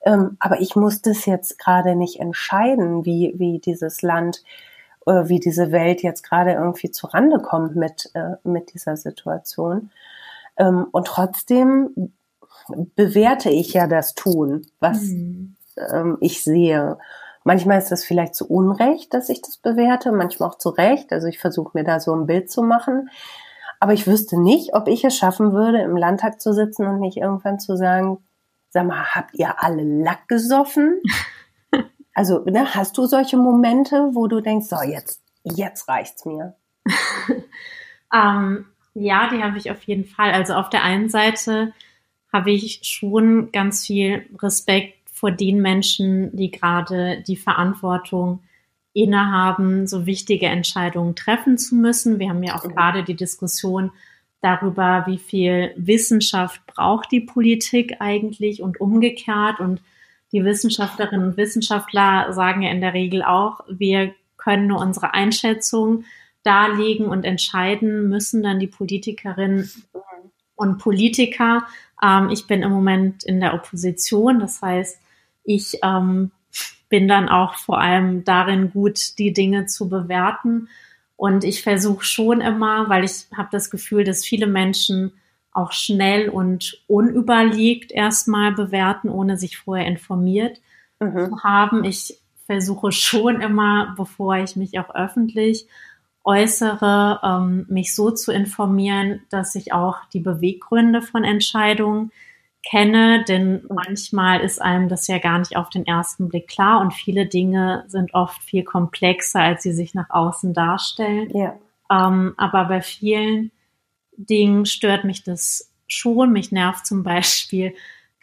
[0.03, 4.43] Ähm, aber ich muss das jetzt gerade nicht entscheiden, wie, wie dieses Land,
[5.05, 9.91] äh, wie diese Welt jetzt gerade irgendwie zurande kommt mit, äh, mit dieser Situation.
[10.57, 12.13] Ähm, und trotzdem
[12.95, 15.55] bewerte ich ja das Tun, was mhm.
[15.93, 16.97] ähm, ich sehe.
[17.43, 21.11] Manchmal ist das vielleicht zu Unrecht, dass ich das bewerte, manchmal auch zu Recht.
[21.11, 23.09] Also ich versuche mir da so ein Bild zu machen.
[23.81, 27.17] Aber ich wüsste nicht, ob ich es schaffen würde, im Landtag zu sitzen und nicht
[27.17, 28.19] irgendwann zu sagen,
[28.69, 31.01] sag mal, habt ihr alle Lack gesoffen?
[32.13, 36.55] also, ne, hast du solche Momente, wo du denkst, so, jetzt, jetzt reicht's mir?
[38.13, 40.31] ähm, ja, die habe ich auf jeden Fall.
[40.31, 41.73] Also auf der einen Seite
[42.31, 48.43] habe ich schon ganz viel Respekt vor den Menschen, die gerade die Verantwortung
[48.93, 52.19] innehaben, so wichtige Entscheidungen treffen zu müssen.
[52.19, 52.75] Wir haben ja auch mhm.
[52.75, 53.91] gerade die Diskussion
[54.41, 59.59] darüber, wie viel Wissenschaft braucht die Politik eigentlich und umgekehrt.
[59.59, 59.81] Und
[60.31, 66.03] die Wissenschaftlerinnen und Wissenschaftler sagen ja in der Regel auch, wir können nur unsere Einschätzung
[66.43, 69.69] darlegen und entscheiden müssen dann die Politikerinnen
[70.55, 71.63] und Politiker.
[72.03, 74.99] Ähm, ich bin im Moment in der Opposition, das heißt,
[75.43, 76.31] ich ähm,
[76.91, 80.67] bin dann auch vor allem darin gut, die Dinge zu bewerten.
[81.15, 85.13] Und ich versuche schon immer, weil ich habe das Gefühl, dass viele Menschen
[85.53, 90.59] auch schnell und unüberlegt erstmal bewerten, ohne sich vorher informiert
[90.99, 91.29] mhm.
[91.29, 91.83] zu haben.
[91.83, 95.67] Ich versuche schon immer, bevor ich mich auch öffentlich
[96.23, 102.11] äußere, ähm, mich so zu informieren, dass ich auch die Beweggründe von Entscheidungen
[102.63, 106.93] kenne, denn manchmal ist einem das ja gar nicht auf den ersten Blick klar und
[106.93, 111.29] viele Dinge sind oft viel komplexer, als sie sich nach außen darstellen.
[111.35, 111.55] Ja.
[111.89, 113.51] Ähm, aber bei vielen
[114.15, 116.31] Dingen stört mich das schon.
[116.31, 117.73] Mich nervt zum Beispiel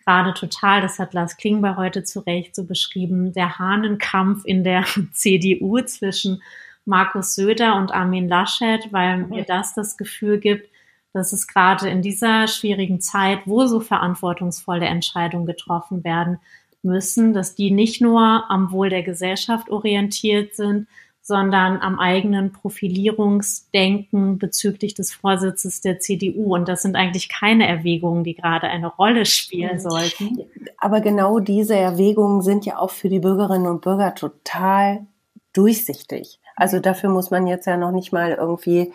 [0.05, 4.85] gerade total, das hat Lars Klingber heute zu Recht so beschrieben, der Hahnenkampf in der
[5.13, 6.43] CDU zwischen
[6.87, 10.71] Markus Söder und Armin Laschet, weil mir das das Gefühl gibt,
[11.13, 16.39] dass es gerade in dieser schwierigen Zeit, wo so verantwortungsvolle Entscheidungen getroffen werden
[16.83, 20.87] müssen, dass die nicht nur am Wohl der Gesellschaft orientiert sind,
[21.29, 26.55] sondern am eigenen Profilierungsdenken bezüglich des Vorsitzes der CDU.
[26.55, 30.39] Und das sind eigentlich keine Erwägungen, die gerade eine Rolle spielen sollten.
[30.79, 35.07] Aber genau diese Erwägungen sind ja auch für die Bürgerinnen und Bürger total
[35.53, 36.41] durchsichtig.
[36.57, 38.93] Also dafür muss man jetzt ja noch nicht mal irgendwie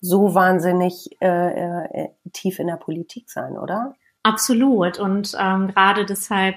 [0.00, 3.94] so wahnsinnig äh, äh, tief in der Politik sein, oder?
[4.22, 4.98] Absolut.
[4.98, 6.56] Und ähm, gerade deshalb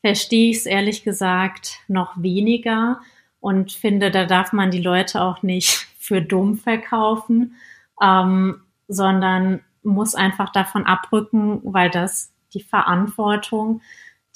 [0.00, 3.00] verstehe ich es ehrlich gesagt noch weniger
[3.40, 7.56] und finde, da darf man die Leute auch nicht für dumm verkaufen,
[8.00, 13.82] ähm, sondern muss einfach davon abrücken, weil das die Verantwortung,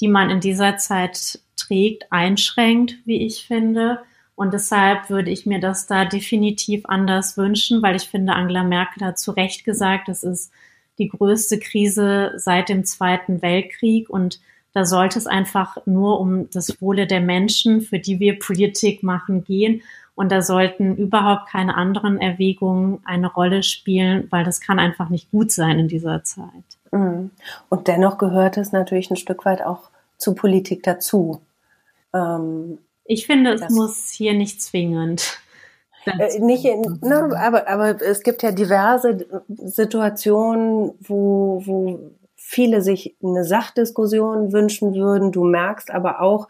[0.00, 4.02] die man in dieser Zeit trägt, einschränkt, wie ich finde.
[4.40, 9.04] Und deshalb würde ich mir das da definitiv anders wünschen, weil ich finde, Angela Merkel
[9.04, 10.50] hat zu Recht gesagt, es ist
[10.96, 14.40] die größte Krise seit dem Zweiten Weltkrieg und
[14.72, 19.44] da sollte es einfach nur um das Wohle der Menschen, für die wir Politik machen,
[19.44, 19.82] gehen.
[20.14, 25.30] Und da sollten überhaupt keine anderen Erwägungen eine Rolle spielen, weil das kann einfach nicht
[25.30, 26.64] gut sein in dieser Zeit.
[26.92, 27.30] Mhm.
[27.68, 31.42] Und dennoch gehört es natürlich ein Stück weit auch zu Politik dazu.
[32.14, 32.78] Ähm,
[33.10, 35.40] ich finde, es das muss hier nicht zwingend.
[36.06, 43.16] Äh, nicht, in, ne, aber, aber es gibt ja diverse Situationen, wo, wo viele sich
[43.22, 45.32] eine Sachdiskussion wünschen würden.
[45.32, 46.46] Du merkst aber auch,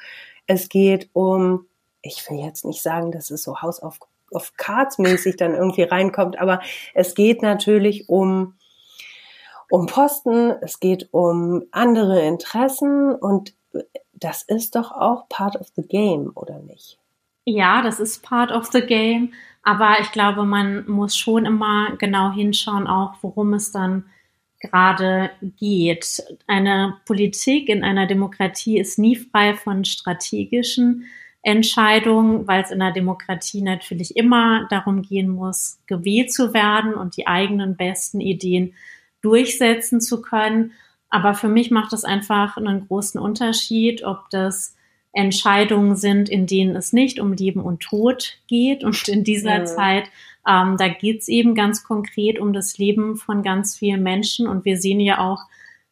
[0.46, 1.66] es geht um,
[2.02, 3.98] ich will jetzt nicht sagen, dass es so Haus auf,
[4.30, 6.60] auf Cards mäßig dann irgendwie reinkommt, aber
[6.92, 8.54] es geht natürlich um,
[9.70, 13.54] um Posten, es geht um andere Interessen und
[14.20, 16.98] das ist doch auch part of the game, oder nicht?
[17.44, 19.32] Ja, das ist part of the game.
[19.62, 24.04] Aber ich glaube, man muss schon immer genau hinschauen, auch worum es dann
[24.60, 26.22] gerade geht.
[26.46, 31.04] Eine Politik in einer Demokratie ist nie frei von strategischen
[31.42, 37.16] Entscheidungen, weil es in der Demokratie natürlich immer darum gehen muss, gewählt zu werden und
[37.16, 38.74] die eigenen besten Ideen
[39.22, 40.72] durchsetzen zu können.
[41.10, 44.76] Aber für mich macht es einfach einen großen Unterschied, ob das
[45.12, 48.84] Entscheidungen sind, in denen es nicht um Leben und Tod geht.
[48.84, 49.64] Und in dieser ja.
[49.64, 50.04] Zeit,
[50.46, 54.46] ähm, da geht es eben ganz konkret um das Leben von ganz vielen Menschen.
[54.46, 55.42] Und wir sehen ja auch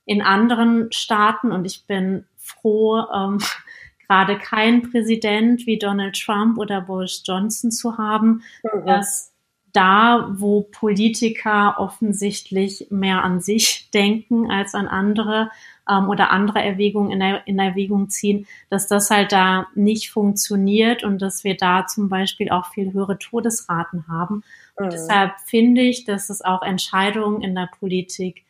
[0.04, 3.38] in anderen Staaten, und ich bin froh, ähm,
[4.08, 8.86] gerade keinen Präsident wie Donald Trump oder Boris Johnson zu haben, mhm.
[8.86, 9.32] dass
[9.72, 15.50] da, wo Politiker offensichtlich mehr an sich denken als an andere
[15.88, 21.04] ähm, oder andere Erwägungen in, der, in Erwägung ziehen, dass das halt da nicht funktioniert
[21.04, 24.42] und dass wir da zum Beispiel auch viel höhere Todesraten haben.
[24.76, 24.90] Und mhm.
[24.90, 28.44] deshalb finde ich, dass es auch Entscheidungen in der Politik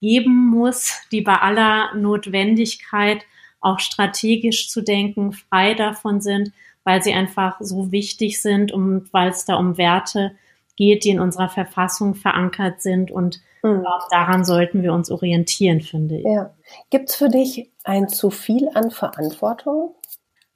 [0.00, 3.24] geben muss, die bei aller Notwendigkeit
[3.60, 6.52] auch strategisch zu denken, frei davon sind,
[6.84, 10.36] weil sie einfach so wichtig sind und weil es da um Werte
[10.76, 13.10] geht, die in unserer Verfassung verankert sind.
[13.10, 13.84] Und mhm.
[14.10, 16.24] daran sollten wir uns orientieren, finde ich.
[16.24, 16.54] Ja.
[16.90, 19.94] Gibt es für dich ein zu viel an Verantwortung?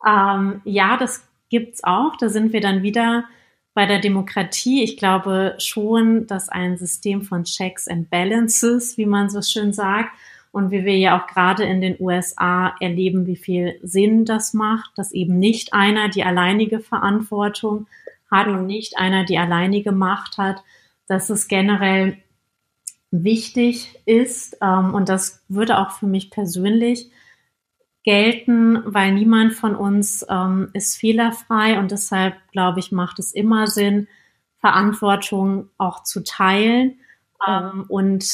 [0.06, 2.16] Ähm, ja, das gibt's auch.
[2.18, 3.24] Da sind wir dann wieder
[3.74, 4.82] bei der Demokratie.
[4.82, 10.10] Ich glaube schon, dass ein System von Checks and Balances, wie man so schön sagt,
[10.50, 14.90] und wie wir ja auch gerade in den USA erleben, wie viel Sinn das macht,
[14.96, 17.86] dass eben nicht einer die alleinige Verantwortung
[18.30, 20.62] hat und nicht einer die alleinige Macht hat,
[21.06, 22.18] dass es generell
[23.10, 24.58] wichtig ist.
[24.60, 27.10] Ähm, und das würde auch für mich persönlich
[28.04, 33.66] gelten, weil niemand von uns ähm, ist fehlerfrei und deshalb, glaube ich, macht es immer
[33.66, 34.08] Sinn,
[34.60, 37.00] Verantwortung auch zu teilen
[37.46, 38.24] ähm, und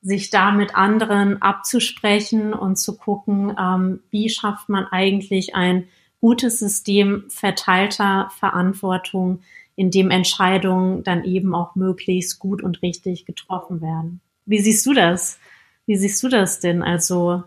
[0.00, 5.88] sich da mit anderen abzusprechen und zu gucken, ähm, wie schafft man eigentlich ein
[6.24, 9.42] gutes System verteilter Verantwortung,
[9.76, 14.22] in dem Entscheidungen dann eben auch möglichst gut und richtig getroffen werden.
[14.46, 15.38] Wie siehst du das?
[15.84, 16.82] Wie siehst du das denn?
[16.82, 17.42] Also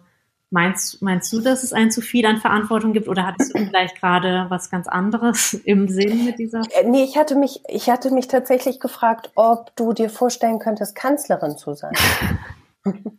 [0.52, 4.00] meinst, meinst du, dass es ein zu viel an Verantwortung gibt oder hattest du vielleicht
[4.00, 6.62] gerade was ganz anderes im Sinn mit dieser?
[6.70, 10.94] Äh, nee, ich hatte mich, ich hatte mich tatsächlich gefragt, ob du dir vorstellen könntest,
[10.94, 11.94] Kanzlerin zu sein.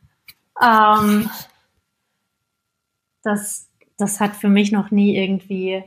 [0.63, 1.29] ähm,
[3.25, 3.68] das,
[3.99, 5.83] das hat für mich noch nie irgendwie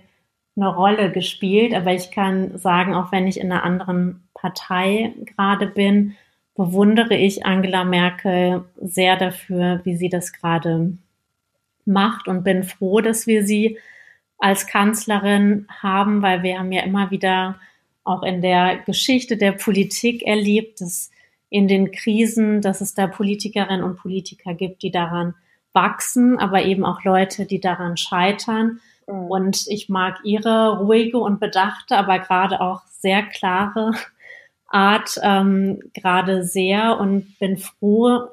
[0.56, 5.66] eine Rolle gespielt, aber ich kann sagen, auch wenn ich in einer anderen Partei gerade
[5.66, 6.16] bin,
[6.56, 10.98] bewundere ich Angela Merkel sehr dafür, wie sie das gerade
[11.86, 13.80] macht und bin froh, dass wir sie
[14.38, 17.60] als Kanzlerin haben, weil wir haben ja immer wieder
[18.04, 21.12] auch in der Geschichte der Politik erlebt, dass
[21.50, 25.36] in den Krisen, dass es da Politikerinnen und Politiker gibt, die daran
[25.74, 28.80] wachsen, aber eben auch Leute, die daran scheitern.
[29.06, 33.92] Und ich mag ihre ruhige und bedachte, aber gerade auch sehr klare
[34.68, 38.30] Art ähm, gerade sehr und bin froh,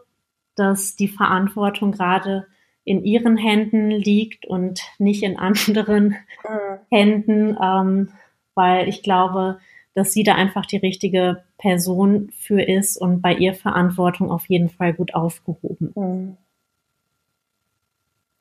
[0.55, 2.47] dass die Verantwortung gerade
[2.85, 6.79] in ihren Händen liegt und nicht in anderen mhm.
[6.91, 8.11] Händen, ähm,
[8.55, 9.59] weil ich glaube,
[9.95, 14.71] dass sie da einfach die richtige Person für ist und bei ihr Verantwortung auf jeden
[14.71, 15.93] Fall gut aufgehoben.
[15.95, 16.37] Mhm.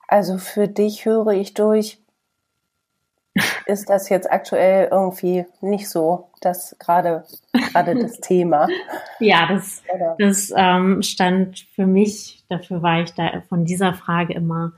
[0.08, 1.98] Also für dich höre ich durch,
[3.66, 8.68] ist das jetzt aktuell irgendwie nicht so, das gerade gerade das Thema.
[9.20, 9.82] Ja, das,
[10.18, 14.72] das ähm, stand für mich, dafür war ich da von dieser Frage immer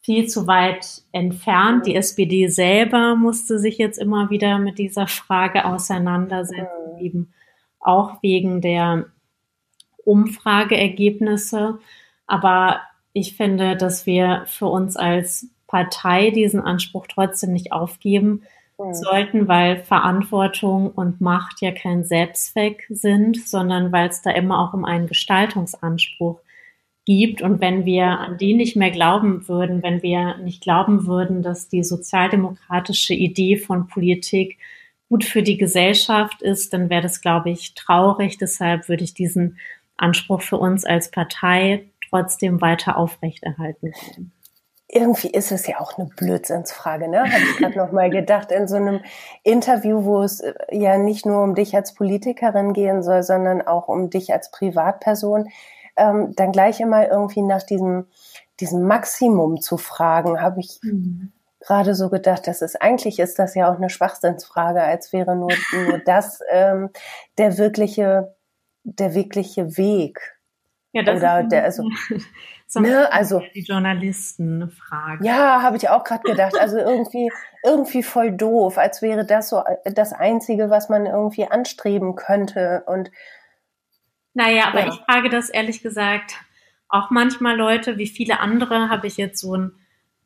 [0.00, 1.86] viel zu weit entfernt.
[1.86, 6.98] Die SPD selber musste sich jetzt immer wieder mit dieser Frage auseinandersetzen, mhm.
[6.98, 7.34] eben
[7.78, 9.06] auch wegen der
[10.04, 11.78] Umfrageergebnisse.
[12.26, 12.80] Aber
[13.12, 18.42] ich finde, dass wir für uns als Partei diesen Anspruch trotzdem nicht aufgeben
[18.78, 18.94] mhm.
[18.94, 24.74] sollten, weil Verantwortung und Macht ja kein Selbstzweck sind, sondern weil es da immer auch
[24.74, 26.40] um einen Gestaltungsanspruch
[27.04, 27.42] gibt.
[27.42, 31.68] Und wenn wir an den nicht mehr glauben würden, wenn wir nicht glauben würden, dass
[31.68, 34.58] die sozialdemokratische Idee von Politik
[35.08, 38.38] gut für die Gesellschaft ist, dann wäre das, glaube ich, traurig.
[38.38, 39.58] Deshalb würde ich diesen
[39.96, 44.32] Anspruch für uns als Partei trotzdem weiter aufrechterhalten können.
[44.88, 47.20] Irgendwie ist es ja auch eine Blödsinnsfrage, ne?
[47.20, 49.00] Habe ich gerade noch mal gedacht in so einem
[49.42, 53.88] Interview, wo es äh, ja nicht nur um dich als Politikerin gehen soll, sondern auch
[53.88, 55.48] um dich als Privatperson,
[55.96, 58.06] ähm, dann gleich immer irgendwie nach diesem
[58.60, 61.32] diesem Maximum zu fragen, habe ich mhm.
[61.60, 65.52] gerade so gedacht, dass es eigentlich ist das ja auch eine Schwachsinnsfrage, als wäre nur,
[65.72, 66.90] nur das ähm,
[67.38, 68.36] der wirkliche
[68.84, 70.38] der wirkliche Weg.
[70.92, 71.88] Ja, das Oder ist der, also,
[72.66, 75.24] so ne, also die Journalisten fragen.
[75.24, 76.58] Ja, habe ich auch gerade gedacht.
[76.58, 77.30] Also irgendwie,
[77.64, 82.84] irgendwie voll doof, als wäre das so äh, das Einzige, was man irgendwie anstreben könnte.
[82.86, 83.10] Und
[84.34, 84.88] naja, aber ja.
[84.88, 86.36] ich frage das ehrlich gesagt
[86.92, 89.72] auch manchmal Leute, wie viele andere, habe ich jetzt so ein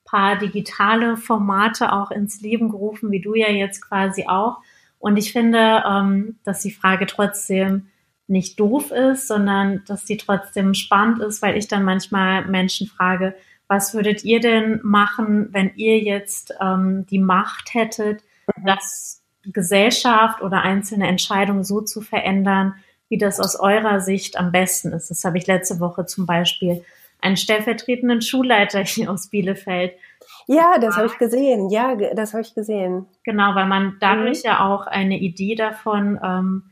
[0.05, 4.59] paar digitale Formate auch ins Leben gerufen, wie du ja jetzt quasi auch.
[4.99, 7.89] Und ich finde, ähm, dass die Frage trotzdem
[8.29, 13.35] nicht doof ist, sondern dass die trotzdem spannend ist, weil ich dann manchmal Menschen frage,
[13.69, 18.23] was würdet ihr denn machen, wenn ihr jetzt ähm, die Macht hättet,
[18.57, 18.67] mhm.
[18.67, 22.75] das Gesellschaft oder einzelne Entscheidungen so zu verändern,
[23.09, 25.11] wie das aus eurer Sicht am besten ist.
[25.11, 26.85] Das habe ich letzte Woche zum Beispiel
[27.21, 29.95] einen stellvertretenden Schulleiter hier aus Bielefeld.
[30.49, 31.71] Ja, das habe ich gesehen.
[31.71, 33.07] Ja, das habe ich gesehen.
[33.25, 34.51] Genau, weil man dadurch mhm.
[34.51, 36.63] ja auch eine Idee davon ähm,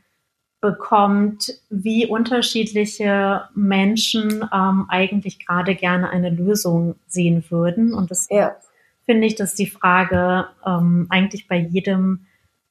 [0.65, 7.93] bekommt, wie unterschiedliche Menschen ähm, eigentlich gerade gerne eine Lösung sehen würden.
[7.93, 8.55] Und das ja.
[9.05, 12.25] finde ich, dass die Frage ähm, eigentlich bei jedem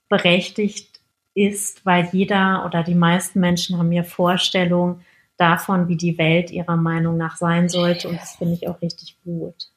[0.08, 1.00] berechtigt
[1.34, 5.00] ist, weil jeder oder die meisten Menschen haben ja Vorstellungen
[5.36, 8.08] davon, wie die Welt ihrer Meinung nach sein sollte.
[8.08, 9.68] Und das finde ich auch richtig gut.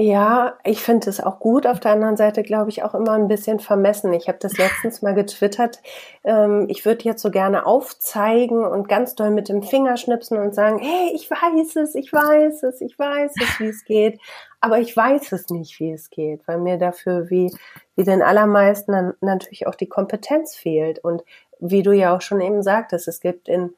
[0.00, 1.66] Ja, ich finde es auch gut.
[1.66, 4.12] Auf der anderen Seite glaube ich auch immer ein bisschen vermessen.
[4.12, 5.80] Ich habe das letztens mal getwittert.
[6.22, 10.54] Ähm, ich würde jetzt so gerne aufzeigen und ganz doll mit dem Finger schnipsen und
[10.54, 14.20] sagen, hey, ich weiß es, ich weiß es, ich weiß es, wie es geht.
[14.60, 17.52] Aber ich weiß es nicht, wie es geht, weil mir dafür wie,
[17.96, 21.00] wie den allermeisten dann natürlich auch die Kompetenz fehlt.
[21.00, 21.24] Und
[21.58, 23.74] wie du ja auch schon eben sagtest, es gibt in,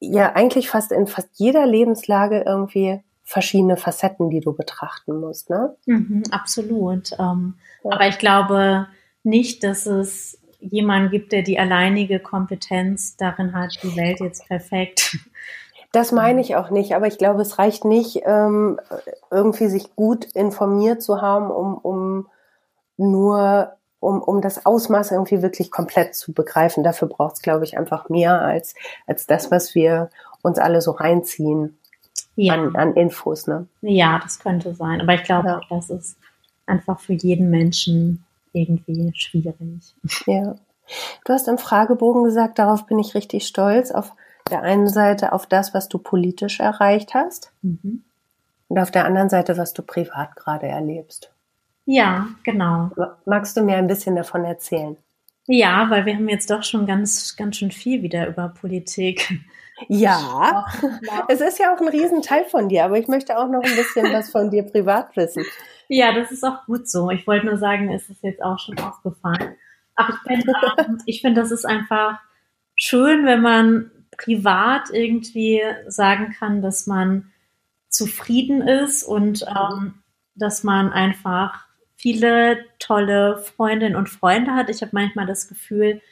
[0.00, 5.76] ja, eigentlich fast in fast jeder Lebenslage irgendwie verschiedene Facetten, die du betrachten musst, ne?
[5.84, 7.10] Mhm, absolut.
[7.18, 7.90] Ähm, ja.
[7.90, 8.86] Aber ich glaube
[9.24, 15.18] nicht, dass es jemanden gibt, der die alleinige Kompetenz darin hat, die Welt jetzt perfekt.
[15.92, 18.78] Das meine ich auch nicht, aber ich glaube, es reicht nicht, ähm,
[19.30, 22.28] irgendwie sich gut informiert zu haben, um, um
[22.98, 26.84] nur um, um das Ausmaß irgendwie wirklich komplett zu begreifen.
[26.84, 28.74] Dafür braucht es, glaube ich, einfach mehr als,
[29.06, 30.10] als das, was wir
[30.42, 31.78] uns alle so reinziehen
[32.36, 32.54] ja.
[32.54, 33.46] an, an Infos.
[33.46, 33.66] Ne?
[33.82, 35.00] Ja, das könnte sein.
[35.00, 35.60] Aber ich glaube ja.
[35.68, 36.16] das ist
[36.66, 39.94] einfach für jeden Menschen irgendwie schwierig.
[40.26, 40.56] Ja.
[41.24, 43.90] Du hast im Fragebogen gesagt, darauf bin ich richtig stolz.
[43.90, 44.12] Auf
[44.50, 47.52] der einen Seite auf das, was du politisch erreicht hast.
[47.62, 48.04] Mhm.
[48.68, 51.32] Und auf der anderen Seite, was du privat gerade erlebst.
[51.84, 52.90] Ja, genau.
[53.24, 54.96] Magst du mir ein bisschen davon erzählen?
[55.46, 59.40] Ja, weil wir haben jetzt doch schon ganz, ganz schön viel wieder über Politik
[59.88, 60.66] ja,
[61.28, 64.12] es ist ja auch ein Riesenteil von dir, aber ich möchte auch noch ein bisschen
[64.12, 65.44] was von dir privat wissen.
[65.88, 67.10] Ja, das ist auch gut so.
[67.10, 69.56] Ich wollte nur sagen, es ist jetzt auch schon aufgefallen.
[69.94, 72.18] Aber ich finde, ähm, ich finde, das ist einfach
[72.74, 77.32] schön, wenn man privat irgendwie sagen kann, dass man
[77.88, 80.02] zufrieden ist und ähm,
[80.34, 81.66] dass man einfach
[81.96, 84.68] viele tolle Freundinnen und Freunde hat.
[84.68, 86.02] Ich habe manchmal das Gefühl,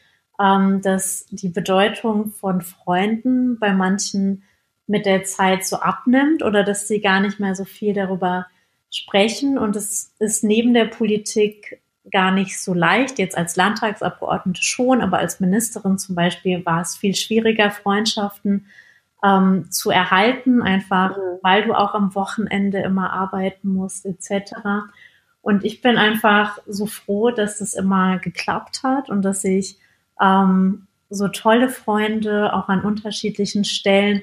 [0.40, 4.42] ähm, dass die Bedeutung von Freunden bei manchen
[4.86, 8.46] mit der Zeit so abnimmt oder dass sie gar nicht mehr so viel darüber
[8.90, 9.58] sprechen.
[9.58, 11.80] Und es ist neben der Politik
[12.10, 13.18] gar nicht so leicht.
[13.18, 18.66] Jetzt als Landtagsabgeordnete schon, aber als Ministerin zum Beispiel war es viel schwieriger, Freundschaften
[19.24, 21.38] ähm, zu erhalten, einfach mhm.
[21.42, 24.52] weil du auch am Wochenende immer arbeiten musst, etc.
[25.40, 29.78] Und ich bin einfach so froh, dass das immer geklappt hat und dass ich
[30.20, 34.22] ähm, so tolle Freunde auch an unterschiedlichen Stellen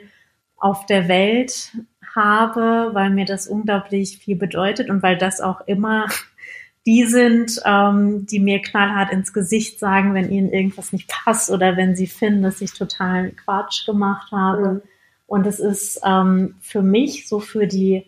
[0.58, 1.72] auf der Welt
[2.16, 6.08] habe, weil mir das unglaublich viel bedeutet und weil das auch immer
[6.86, 11.78] die sind, ähm, die mir knallhart ins Gesicht sagen, wenn ihnen irgendwas nicht passt oder
[11.78, 14.74] wenn sie finden, dass ich total Quatsch gemacht habe.
[14.74, 14.82] Mhm.
[15.28, 18.06] Und es ist ähm, für mich so für die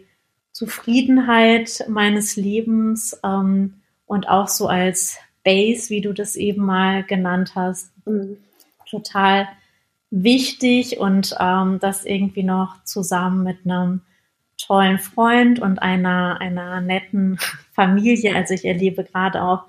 [0.52, 3.76] Zufriedenheit meines Lebens ähm,
[4.06, 8.38] und auch so als Base, wie du das eben mal genannt hast, mhm.
[8.90, 9.48] total
[10.10, 14.02] wichtig und ähm, das irgendwie noch zusammen mit einem
[14.58, 17.40] tollen Freund und einer, einer netten
[17.74, 18.36] Familie.
[18.36, 19.64] Also ich erlebe gerade auch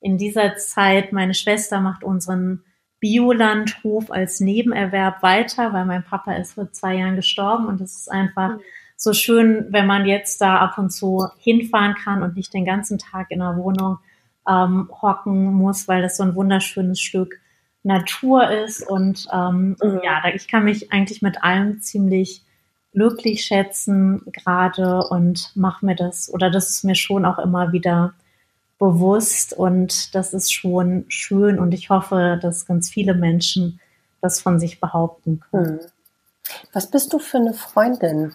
[0.00, 2.64] in dieser Zeit, meine Schwester macht unseren
[3.00, 8.10] Biolandhof als Nebenerwerb weiter, weil mein Papa ist vor zwei Jahren gestorben und es ist
[8.10, 8.60] einfach mhm.
[8.96, 12.98] so schön, wenn man jetzt da ab und zu hinfahren kann und nicht den ganzen
[12.98, 13.98] Tag in der Wohnung
[14.48, 17.40] ähm, hocken muss, weil das so ein wunderschönes Stück
[17.82, 18.86] Natur ist.
[18.86, 20.00] Und ähm, mhm.
[20.02, 22.44] ja, ich kann mich eigentlich mit allem ziemlich
[22.92, 28.14] glücklich schätzen gerade und mache mir das, oder das ist mir schon auch immer wieder
[28.78, 33.78] bewusst und das ist schon schön und ich hoffe, dass ganz viele Menschen
[34.20, 35.76] das von sich behaupten können.
[35.76, 36.60] Mhm.
[36.72, 38.32] Was bist du für eine Freundin?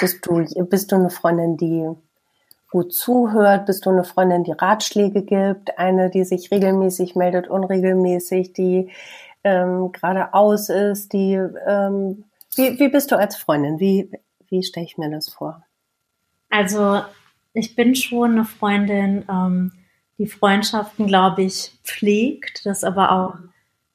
[0.00, 1.88] Bist du, bist du eine Freundin, die
[2.70, 3.66] gut zuhört?
[3.66, 5.78] Bist du eine Freundin, die Ratschläge gibt?
[5.78, 8.90] Eine, die sich regelmäßig meldet, unregelmäßig, die
[9.44, 11.12] ähm, geradeaus ist?
[11.12, 13.80] Die, ähm, wie, wie bist du als Freundin?
[13.80, 14.10] Wie,
[14.48, 15.62] wie stelle ich mir das vor?
[16.50, 17.02] Also
[17.52, 19.72] ich bin schon eine Freundin, ähm,
[20.18, 23.36] die Freundschaften, glaube ich, pflegt, das aber auch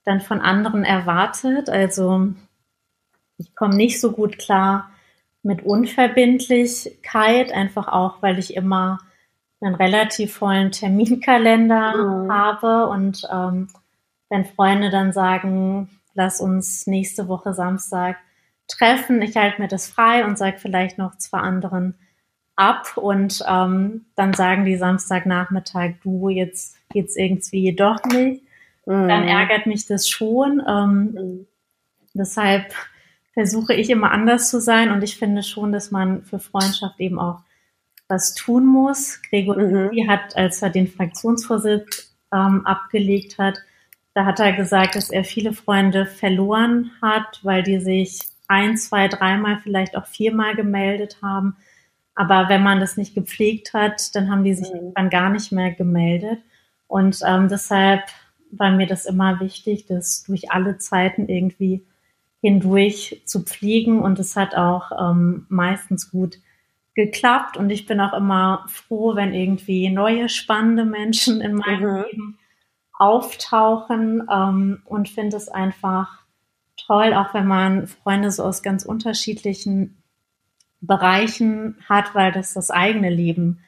[0.06, 1.70] dann von anderen erwartet.
[1.70, 2.28] Also
[3.38, 4.93] ich komme nicht so gut klar
[5.44, 9.00] mit Unverbindlichkeit, einfach auch, weil ich immer
[9.62, 12.32] einen relativ vollen Terminkalender mhm.
[12.32, 13.68] habe und ähm,
[14.30, 18.18] wenn Freunde dann sagen, lass uns nächste Woche Samstag
[18.68, 21.96] treffen, ich halte mir das frei und sage vielleicht noch zwei anderen
[22.56, 28.44] ab und ähm, dann sagen die Samstagnachmittag, du, jetzt geht's irgendwie doch nicht.
[28.86, 29.08] Mhm.
[29.08, 30.62] Dann ärgert mich das schon.
[30.68, 31.48] Ähm, mhm.
[32.14, 32.74] Deshalb
[33.34, 37.20] versuche ich immer anders zu sein und ich finde schon, dass man für Freundschaft eben
[37.20, 37.42] auch
[38.08, 39.22] was tun muss.
[39.30, 40.08] Gregor mhm.
[40.08, 43.58] hat, als er den Fraktionsvorsitz ähm, abgelegt hat,
[44.14, 49.08] da hat er gesagt, dass er viele Freunde verloren hat, weil die sich ein, zwei,
[49.08, 51.56] dreimal, vielleicht auch viermal gemeldet haben.
[52.14, 54.94] Aber wenn man das nicht gepflegt hat, dann haben die sich mhm.
[54.94, 56.40] dann gar nicht mehr gemeldet.
[56.86, 58.04] Und ähm, deshalb
[58.52, 61.84] war mir das immer wichtig, das durch alle Zeiten irgendwie
[62.44, 64.02] hindurch zu pflegen.
[64.02, 66.40] Und es hat auch ähm, meistens gut
[66.94, 67.56] geklappt.
[67.56, 72.04] Und ich bin auch immer froh, wenn irgendwie neue spannende Menschen in meinem mhm.
[72.04, 72.40] Leben
[72.92, 76.24] auftauchen ähm, und finde es einfach
[76.86, 80.04] toll, auch wenn man Freunde so aus ganz unterschiedlichen
[80.82, 83.62] Bereichen hat, weil das das eigene Leben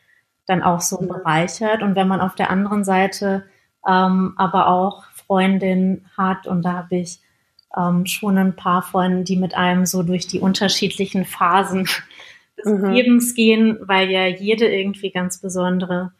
[0.47, 1.07] dann auch so mhm.
[1.07, 1.81] bereichert.
[1.81, 3.45] Und wenn man auf der anderen Seite
[3.87, 7.21] ähm, aber auch Freundinnen hat, und da habe ich
[7.75, 11.87] ähm, schon ein paar Freunde, die mit einem so durch die unterschiedlichen Phasen
[12.57, 12.91] des mhm.
[12.91, 16.11] Lebens gehen, weil ja jede irgendwie ganz besondere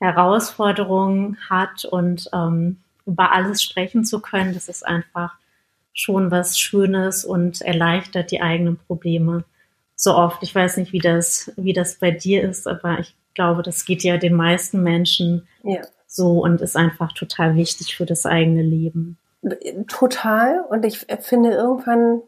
[0.00, 5.34] Herausforderungen hat und ähm, über alles sprechen zu können, das ist einfach
[5.92, 9.44] schon was Schönes und erleichtert die eigenen Probleme
[9.96, 10.42] so oft.
[10.42, 14.04] Ich weiß nicht, wie das, wie das bei dir ist, aber ich glaube, das geht
[14.04, 15.80] ja den meisten Menschen ja.
[16.06, 19.18] so und ist einfach total wichtig für das eigene Leben.
[19.86, 20.60] Total.
[20.68, 22.22] Und ich finde, irgendwann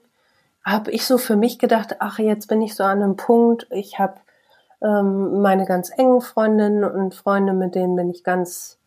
[0.65, 3.99] habe ich so für mich gedacht, ach, jetzt bin ich so an einem Punkt, ich
[3.99, 4.15] habe
[4.83, 8.79] ähm, meine ganz engen Freundinnen und Freunde, mit denen bin ich ganz,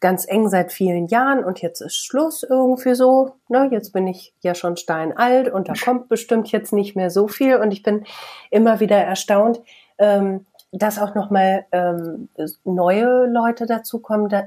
[0.00, 3.36] ganz eng seit vielen Jahren und jetzt ist Schluss irgendwie so.
[3.48, 3.68] Ne?
[3.70, 7.56] Jetzt bin ich ja schon steinalt und da kommt bestimmt jetzt nicht mehr so viel
[7.56, 8.04] und ich bin
[8.50, 9.60] immer wieder erstaunt,
[9.98, 12.28] ähm, dass auch nochmal ähm,
[12.64, 14.44] neue Leute dazukommen, da,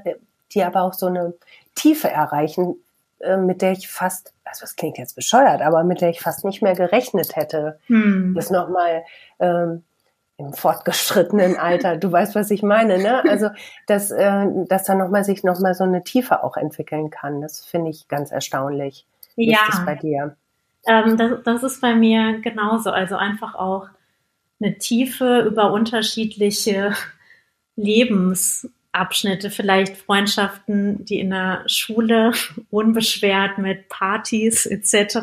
[0.52, 1.34] die aber auch so eine
[1.74, 2.76] Tiefe erreichen,
[3.24, 6.44] äh, mit der ich fast, also das klingt jetzt bescheuert, aber mit der ich fast
[6.44, 8.34] nicht mehr gerechnet hätte, hm.
[8.34, 9.04] das nochmal
[9.40, 9.82] ähm,
[10.36, 11.96] im fortgeschrittenen Alter.
[11.96, 13.22] Du weißt, was ich meine, ne?
[13.28, 13.50] Also,
[13.86, 17.40] dass, äh, dass da nochmal sich nochmal so eine Tiefe auch entwickeln kann.
[17.40, 19.06] Das finde ich ganz erstaunlich.
[19.36, 19.58] Wie ja.
[19.58, 20.36] ist das bei dir?
[20.86, 22.90] Ähm, das, das ist bei mir genauso.
[22.90, 23.88] Also einfach auch
[24.60, 26.94] eine Tiefe über unterschiedliche
[28.94, 32.32] Lebensabschnitte, vielleicht Freundschaften, die in der Schule
[32.70, 35.18] unbeschwert mit Partys etc.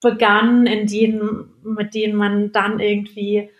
[0.00, 3.50] begannen, in denen, mit denen man dann irgendwie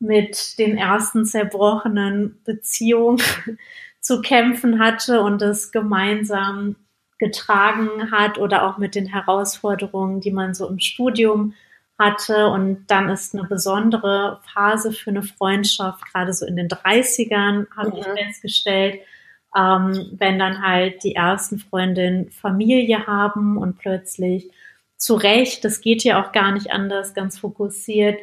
[0.00, 3.22] mit den ersten zerbrochenen Beziehungen
[4.00, 6.76] zu kämpfen hatte und es gemeinsam
[7.18, 11.54] getragen hat oder auch mit den Herausforderungen, die man so im Studium
[11.98, 12.48] hatte.
[12.48, 17.90] Und dann ist eine besondere Phase für eine Freundschaft, gerade so in den 30ern, habe
[17.90, 17.96] mhm.
[17.98, 19.00] ich festgestellt,
[19.56, 24.50] ähm, wenn dann halt die ersten Freundinnen Familie haben und plötzlich
[24.96, 28.18] zu Recht, das geht ja auch gar nicht anders, ganz fokussiert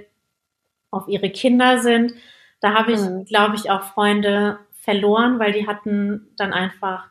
[0.91, 2.13] auf ihre Kinder sind.
[2.59, 3.25] Da habe ich, mhm.
[3.25, 7.09] glaube ich, auch Freunde verloren, weil die hatten dann einfach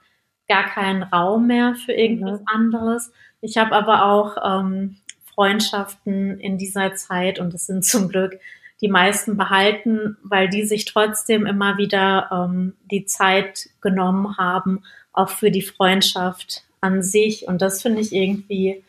[0.48, 2.46] gar keinen Raum mehr für irgendwas mhm.
[2.46, 3.12] anderes.
[3.40, 4.96] Ich habe aber auch ähm,
[5.34, 8.38] Freundschaften in dieser Zeit und es sind zum Glück
[8.80, 14.82] die meisten behalten, weil die sich trotzdem immer wieder ähm, die Zeit genommen haben,
[15.12, 17.48] auch für die Freundschaft an sich.
[17.48, 18.84] Und das finde ich irgendwie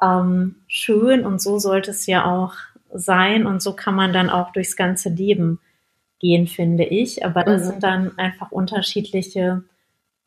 [0.00, 2.54] ähm, schön und so sollte es ja auch
[2.94, 5.60] sein und so kann man dann auch durchs ganze Leben
[6.20, 7.24] gehen, finde ich.
[7.24, 7.66] Aber das mhm.
[7.66, 9.64] sind dann einfach unterschiedliche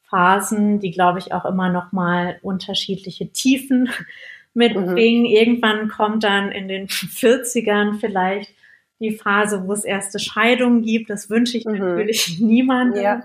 [0.03, 3.89] Phasen, die, glaube ich, auch immer noch mal unterschiedliche Tiefen
[4.55, 5.21] mitbringen.
[5.21, 5.25] Mhm.
[5.25, 8.51] Irgendwann kommt dann in den 40ern vielleicht
[8.99, 11.09] die Phase, wo es erste Scheidungen gibt.
[11.09, 11.77] Das wünsche ich mhm.
[11.77, 13.03] natürlich niemandem.
[13.03, 13.23] Ja.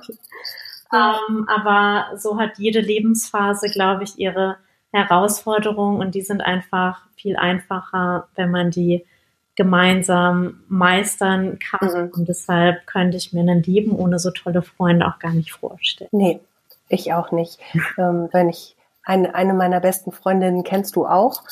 [0.93, 4.57] Ähm, aber so hat jede Lebensphase, glaube ich, ihre
[4.93, 9.05] Herausforderungen und die sind einfach viel einfacher, wenn man die
[9.55, 12.07] gemeinsam meistern kann.
[12.07, 12.11] Mhm.
[12.17, 16.11] Und deshalb könnte ich mir ein Leben ohne so tolle Freunde auch gar nicht vorstellen.
[16.13, 16.41] Nee,
[16.89, 17.59] ich auch nicht.
[17.99, 21.43] ähm, wenn ich eine, eine meiner besten Freundinnen kennst du auch.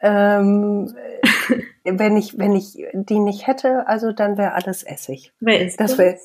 [0.00, 0.94] Ähm,
[1.84, 5.32] wenn ich, wenn ich die nicht hätte, also dann wäre alles Essig.
[5.40, 5.92] Wer ist das?
[5.92, 6.18] Das wäre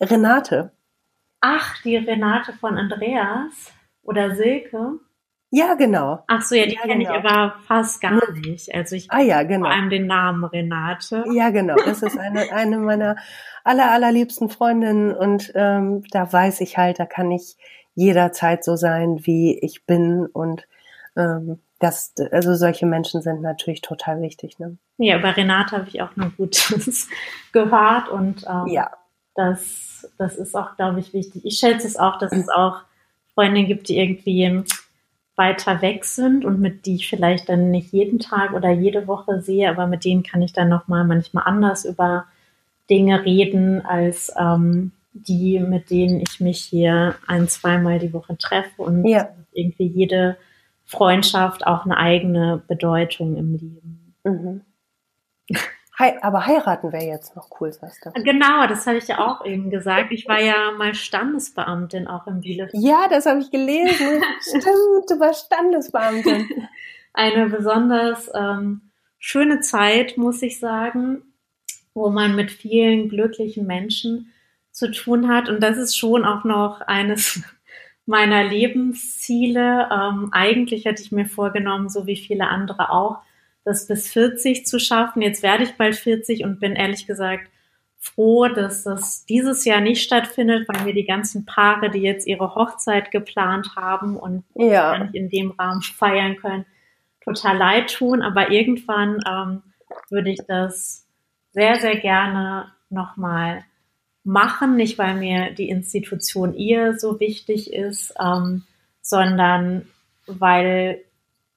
[0.00, 0.72] Renate.
[1.40, 3.72] Ach, die Renate von Andreas
[4.02, 4.98] oder Silke.
[5.50, 6.24] Ja, genau.
[6.26, 7.18] Ach so, ja, die Ja, kenne genau.
[7.18, 8.74] ich aber fast gar nicht.
[8.74, 9.68] Also ich Ah ja, vor genau.
[9.68, 11.24] allem den Namen Renate.
[11.32, 11.76] Ja, genau.
[11.76, 13.16] Das ist eine, eine meiner
[13.64, 17.56] aller, allerliebsten Freundinnen und ähm, da weiß ich halt, da kann ich
[17.98, 20.68] jederzeit so sein, wie ich bin und
[21.16, 24.58] ähm, das, also solche Menschen sind natürlich total wichtig.
[24.58, 24.76] Ne?
[24.98, 27.08] Ja, über Renate habe ich auch nur Gutes
[27.52, 28.92] gehört und ähm, Ja,
[29.34, 31.44] das, das ist auch, glaube ich, wichtig.
[31.44, 32.82] Ich schätze es auch, dass es auch
[33.34, 34.64] Freundinnen gibt, die irgendwie
[35.36, 39.40] weiter weg sind und mit die ich vielleicht dann nicht jeden Tag oder jede Woche
[39.40, 42.26] sehe, aber mit denen kann ich dann nochmal manchmal anders über
[42.90, 44.92] Dinge reden, als ähm,
[45.26, 49.28] die, mit denen ich mich hier ein, zweimal die Woche treffe und Ja.
[49.52, 50.36] irgendwie jede
[50.84, 54.14] Freundschaft auch eine eigene Bedeutung im Leben.
[54.24, 54.60] mhm.
[55.98, 58.12] Hei, aber heiraten wäre jetzt noch cool, sagst du.
[58.22, 60.12] Genau, das habe ich ja auch eben gesagt.
[60.12, 62.80] Ich war ja mal Standesbeamtin auch in Bielefeld.
[62.80, 64.22] Ja, das habe ich gelesen.
[64.40, 66.48] Stimmt, du warst Standesbeamtin.
[67.14, 68.82] Eine besonders ähm,
[69.18, 71.22] schöne Zeit, muss ich sagen,
[71.94, 74.32] wo man mit vielen glücklichen Menschen
[74.78, 75.48] zu tun hat.
[75.48, 77.42] Und das ist schon auch noch eines
[78.06, 79.88] meiner Lebensziele.
[79.92, 83.18] Ähm, eigentlich hatte ich mir vorgenommen, so wie viele andere auch,
[83.64, 85.20] das bis 40 zu schaffen.
[85.20, 87.50] Jetzt werde ich bald 40 und bin ehrlich gesagt
[87.98, 92.54] froh, dass das dieses Jahr nicht stattfindet, weil mir die ganzen Paare, die jetzt ihre
[92.54, 96.64] Hochzeit geplant haben und gar Ja, nicht in dem Rahmen feiern können,
[97.22, 98.22] total leid tun.
[98.22, 99.62] Aber irgendwann ähm,
[100.10, 101.06] würde ich das
[101.52, 103.64] sehr, sehr gerne nochmal
[104.28, 104.76] machen.
[104.76, 108.62] Nicht, weil mir die Institution ihr so wichtig ist, ähm,
[109.00, 109.88] sondern
[110.26, 111.00] weil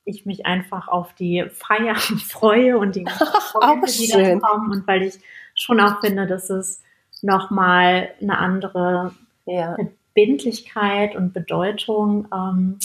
[0.05, 1.95] ich mich einfach auf die Feier
[2.27, 3.05] freue und die
[3.51, 5.19] Freunde, die kommen und weil ich
[5.53, 6.81] schon auch finde, dass es
[7.21, 9.13] nochmal eine andere
[9.45, 9.75] ja.
[9.75, 12.79] Verbindlichkeit und Bedeutung ähm,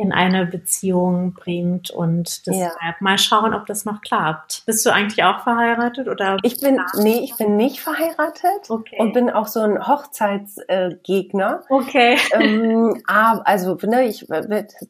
[0.00, 4.62] in eine Beziehung bringt und deshalb mal schauen, ob das noch klappt.
[4.66, 6.38] Bist du eigentlich auch verheiratet oder?
[6.42, 8.96] Ich bin, nee, ich bin nicht verheiratet Okay.
[8.98, 11.62] und bin auch so ein Hochzeitsgegner.
[11.68, 12.16] okay.
[12.32, 14.26] ähm, aber, also, ne, ich,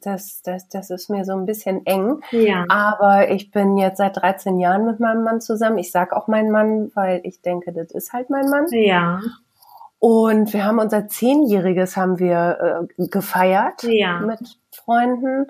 [0.01, 2.21] das, das, das ist mir so ein bisschen eng.
[2.31, 2.65] Ja.
[2.69, 5.77] Aber ich bin jetzt seit 13 Jahren mit meinem Mann zusammen.
[5.77, 8.65] Ich sag auch mein Mann, weil ich denke, das ist halt mein Mann.
[8.71, 9.19] Ja.
[10.01, 14.19] Und wir haben unser Zehnjähriges haben wir äh, gefeiert Ja.
[14.19, 14.39] mit
[14.71, 15.45] Freunden.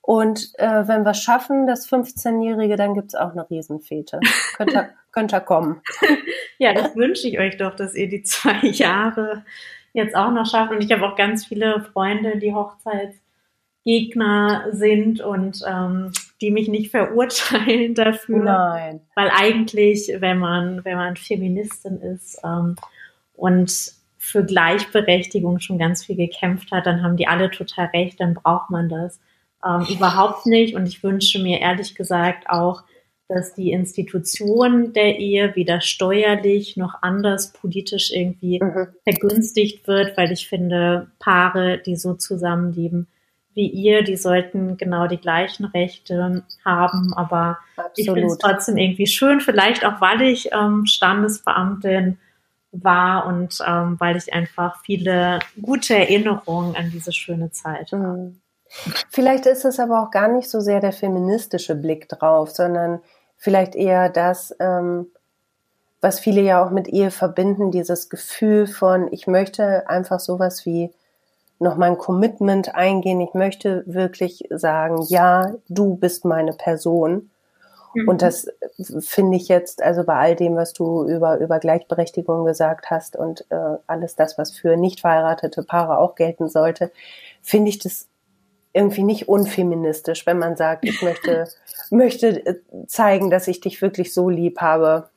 [0.00, 4.18] Und äh, wenn wir schaffen, das 15-Jährige, dann gibt's auch eine Riesenfete.
[4.56, 5.80] Könnt ihr, könnt ihr kommen.
[6.58, 9.44] Ja, das wünsche ich euch doch, dass ihr die zwei Jahre
[9.92, 10.72] jetzt auch noch schafft.
[10.72, 16.90] Und ich habe auch ganz viele Freunde, die Hochzeitsgegner sind und ähm, die mich nicht
[16.90, 18.42] verurteilen dafür.
[18.44, 19.00] Nein.
[19.14, 22.76] Weil eigentlich, wenn man, wenn man Feministin ist ähm,
[23.34, 28.34] und für Gleichberechtigung schon ganz viel gekämpft hat, dann haben die alle total recht, dann
[28.34, 29.20] braucht man das
[29.64, 30.74] ähm, überhaupt nicht.
[30.74, 32.84] Und ich wünsche mir ehrlich gesagt auch,
[33.28, 38.88] dass die Institution der Ehe weder steuerlich noch anders politisch irgendwie Mhm.
[39.04, 43.06] vergünstigt wird, weil ich finde, Paare, die so zusammenleben
[43.54, 47.58] wie ihr, die sollten genau die gleichen Rechte haben, aber
[47.94, 48.40] ich finde es Absolut.
[48.40, 52.18] trotzdem irgendwie schön, vielleicht auch, weil ich ähm, Standesbeamtin
[52.82, 58.18] war und ähm, weil ich einfach viele gute Erinnerungen an diese schöne Zeit habe.
[58.18, 58.40] Mhm.
[59.10, 63.00] Vielleicht ist es aber auch gar nicht so sehr der feministische Blick drauf, sondern
[63.36, 65.06] vielleicht eher das, ähm,
[66.00, 70.90] was viele ja auch mit Ehe verbinden, dieses Gefühl von, ich möchte einfach sowas wie
[71.60, 73.20] noch mein Commitment eingehen.
[73.20, 77.30] Ich möchte wirklich sagen, ja, du bist meine Person.
[77.94, 78.08] Mhm.
[78.08, 78.48] Und das
[79.00, 83.46] finde ich jetzt, also bei all dem, was du über, über Gleichberechtigung gesagt hast und
[83.50, 86.90] äh, alles das, was für nicht verheiratete Paare auch gelten sollte,
[87.42, 88.08] finde ich das
[88.72, 91.48] irgendwie nicht unfeministisch, wenn man sagt, ich möchte,
[91.90, 95.08] möchte äh, zeigen, dass ich dich wirklich so lieb habe,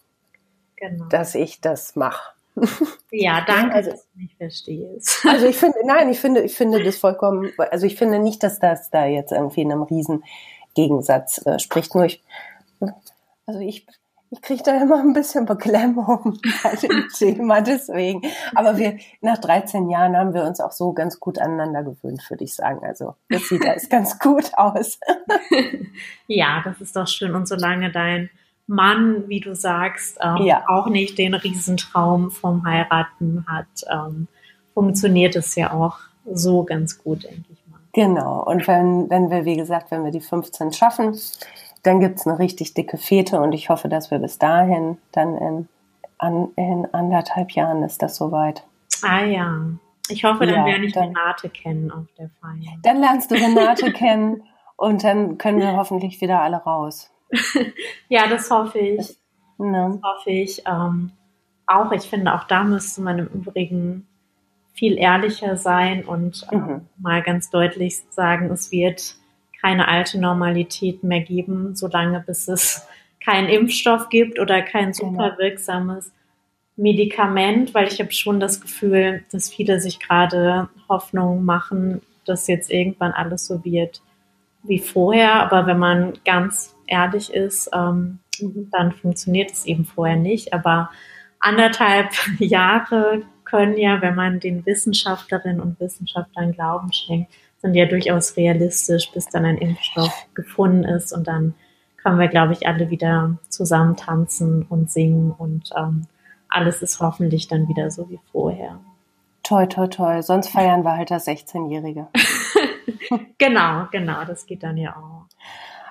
[0.76, 1.06] genau.
[1.06, 2.34] dass ich das mache.
[3.12, 5.26] ja, danke, also- dass du mich verstehst.
[5.28, 8.60] Also ich finde, nein, ich finde, ich finde das vollkommen, also ich finde nicht, dass
[8.60, 10.24] das da jetzt irgendwie in einem riesen
[10.76, 11.96] Gegensatz äh, spricht.
[11.96, 12.24] Nur ich,
[13.46, 13.88] also ich,
[14.30, 18.22] ich kriege da immer ein bisschen Beklemmung bei dem Thema, deswegen.
[18.56, 22.44] Aber wir, nach 13 Jahren haben wir uns auch so ganz gut aneinander gewöhnt, würde
[22.44, 22.86] ich sagen.
[22.86, 25.00] Also das sieht alles ganz gut aus.
[26.28, 27.36] Ja, das ist doch schön.
[27.36, 28.30] Und solange dein
[28.68, 30.66] Mann, wie du sagst, ähm, Ja.
[30.68, 34.28] auch nicht den Riesentraum vom Heiraten hat, ähm,
[34.74, 35.98] funktioniert es ja auch
[36.32, 37.80] so ganz gut, denke ich mal.
[37.94, 38.44] Genau.
[38.44, 41.18] Und wenn, wenn wir, wie gesagt, wenn wir die 15 schaffen,
[41.88, 45.70] dann gibt's eine richtig dicke Fete und ich hoffe, dass wir bis dahin, dann in,
[46.18, 48.64] an, in anderthalb Jahren ist das soweit.
[49.02, 49.62] Ah ja.
[50.10, 52.78] Ich hoffe, dann ja, werde ich dann, Renate kennen auf der Feier.
[52.84, 54.44] Dann lernst du Renate kennen
[54.76, 57.10] und dann können wir hoffentlich wieder alle raus.
[58.10, 59.18] ja, das hoffe ich.
[59.58, 60.00] Ne?
[60.02, 60.64] Das hoffe ich.
[60.66, 61.12] Ähm,
[61.66, 64.08] auch, ich finde, auch da müsste man im Übrigen
[64.74, 66.82] viel ehrlicher sein und äh, mhm.
[67.00, 69.16] mal ganz deutlich sagen, es wird
[69.62, 72.88] keine alte Normalität mehr geben, solange bis es
[73.24, 75.12] keinen Impfstoff gibt oder kein genau.
[75.12, 76.12] super wirksames
[76.76, 82.70] Medikament, weil ich habe schon das Gefühl, dass viele sich gerade Hoffnung machen, dass jetzt
[82.72, 84.02] irgendwann alles so wird
[84.64, 85.36] wie vorher.
[85.36, 88.70] Aber wenn man ganz ehrlich ist, ähm, mhm.
[88.72, 90.54] dann funktioniert es eben vorher nicht.
[90.54, 90.92] Aber
[91.40, 97.32] anderthalb Jahre können ja, wenn man den Wissenschaftlerinnen und Wissenschaftlern Glauben schenkt,
[97.62, 101.54] sind ja durchaus realistisch, bis dann ein Impfstoff gefunden ist und dann
[101.98, 106.08] können wir, glaube ich, alle wieder zusammen tanzen und singen und ähm,
[106.50, 108.80] alles ist hoffentlich dann wieder so wie vorher.
[109.44, 110.22] Toi, toi, toi.
[110.22, 112.08] Sonst feiern wir halt das 16-Jährige.
[113.38, 115.26] genau, genau, das geht dann ja auch.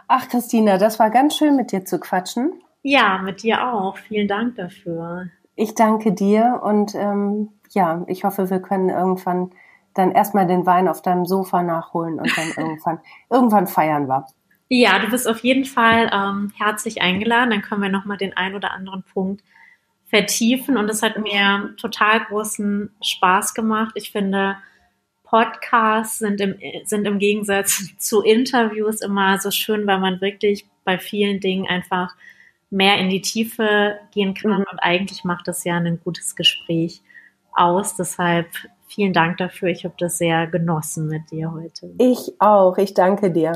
[0.09, 2.53] Ach, Christina, das war ganz schön mit dir zu quatschen.
[2.83, 3.97] Ja, mit dir auch.
[3.97, 5.29] Vielen Dank dafür.
[5.57, 9.51] Ich danke dir und ähm, ja, ich hoffe, wir können irgendwann
[9.97, 14.27] dann erstmal den Wein auf deinem Sofa nachholen und dann irgendwann, irgendwann feiern wir.
[14.69, 17.51] Ja, du bist auf jeden Fall ähm, herzlich eingeladen.
[17.51, 19.43] Dann können wir nochmal den einen oder anderen Punkt
[20.07, 20.77] vertiefen.
[20.77, 23.93] Und es hat mir total großen Spaß gemacht.
[23.95, 24.57] Ich finde,
[25.23, 30.99] Podcasts sind im, sind im Gegensatz zu Interviews immer so schön, weil man wirklich bei
[30.99, 32.15] vielen Dingen einfach
[32.71, 34.51] mehr in die Tiefe gehen kann.
[34.51, 34.67] Mhm.
[34.71, 37.03] Und eigentlich macht das ja ein gutes Gespräch
[37.53, 37.95] aus.
[37.95, 38.49] Deshalb
[38.87, 39.69] vielen Dank dafür.
[39.69, 41.91] Ich habe das sehr genossen mit dir heute.
[41.99, 42.79] Ich auch.
[42.79, 43.53] Ich danke dir.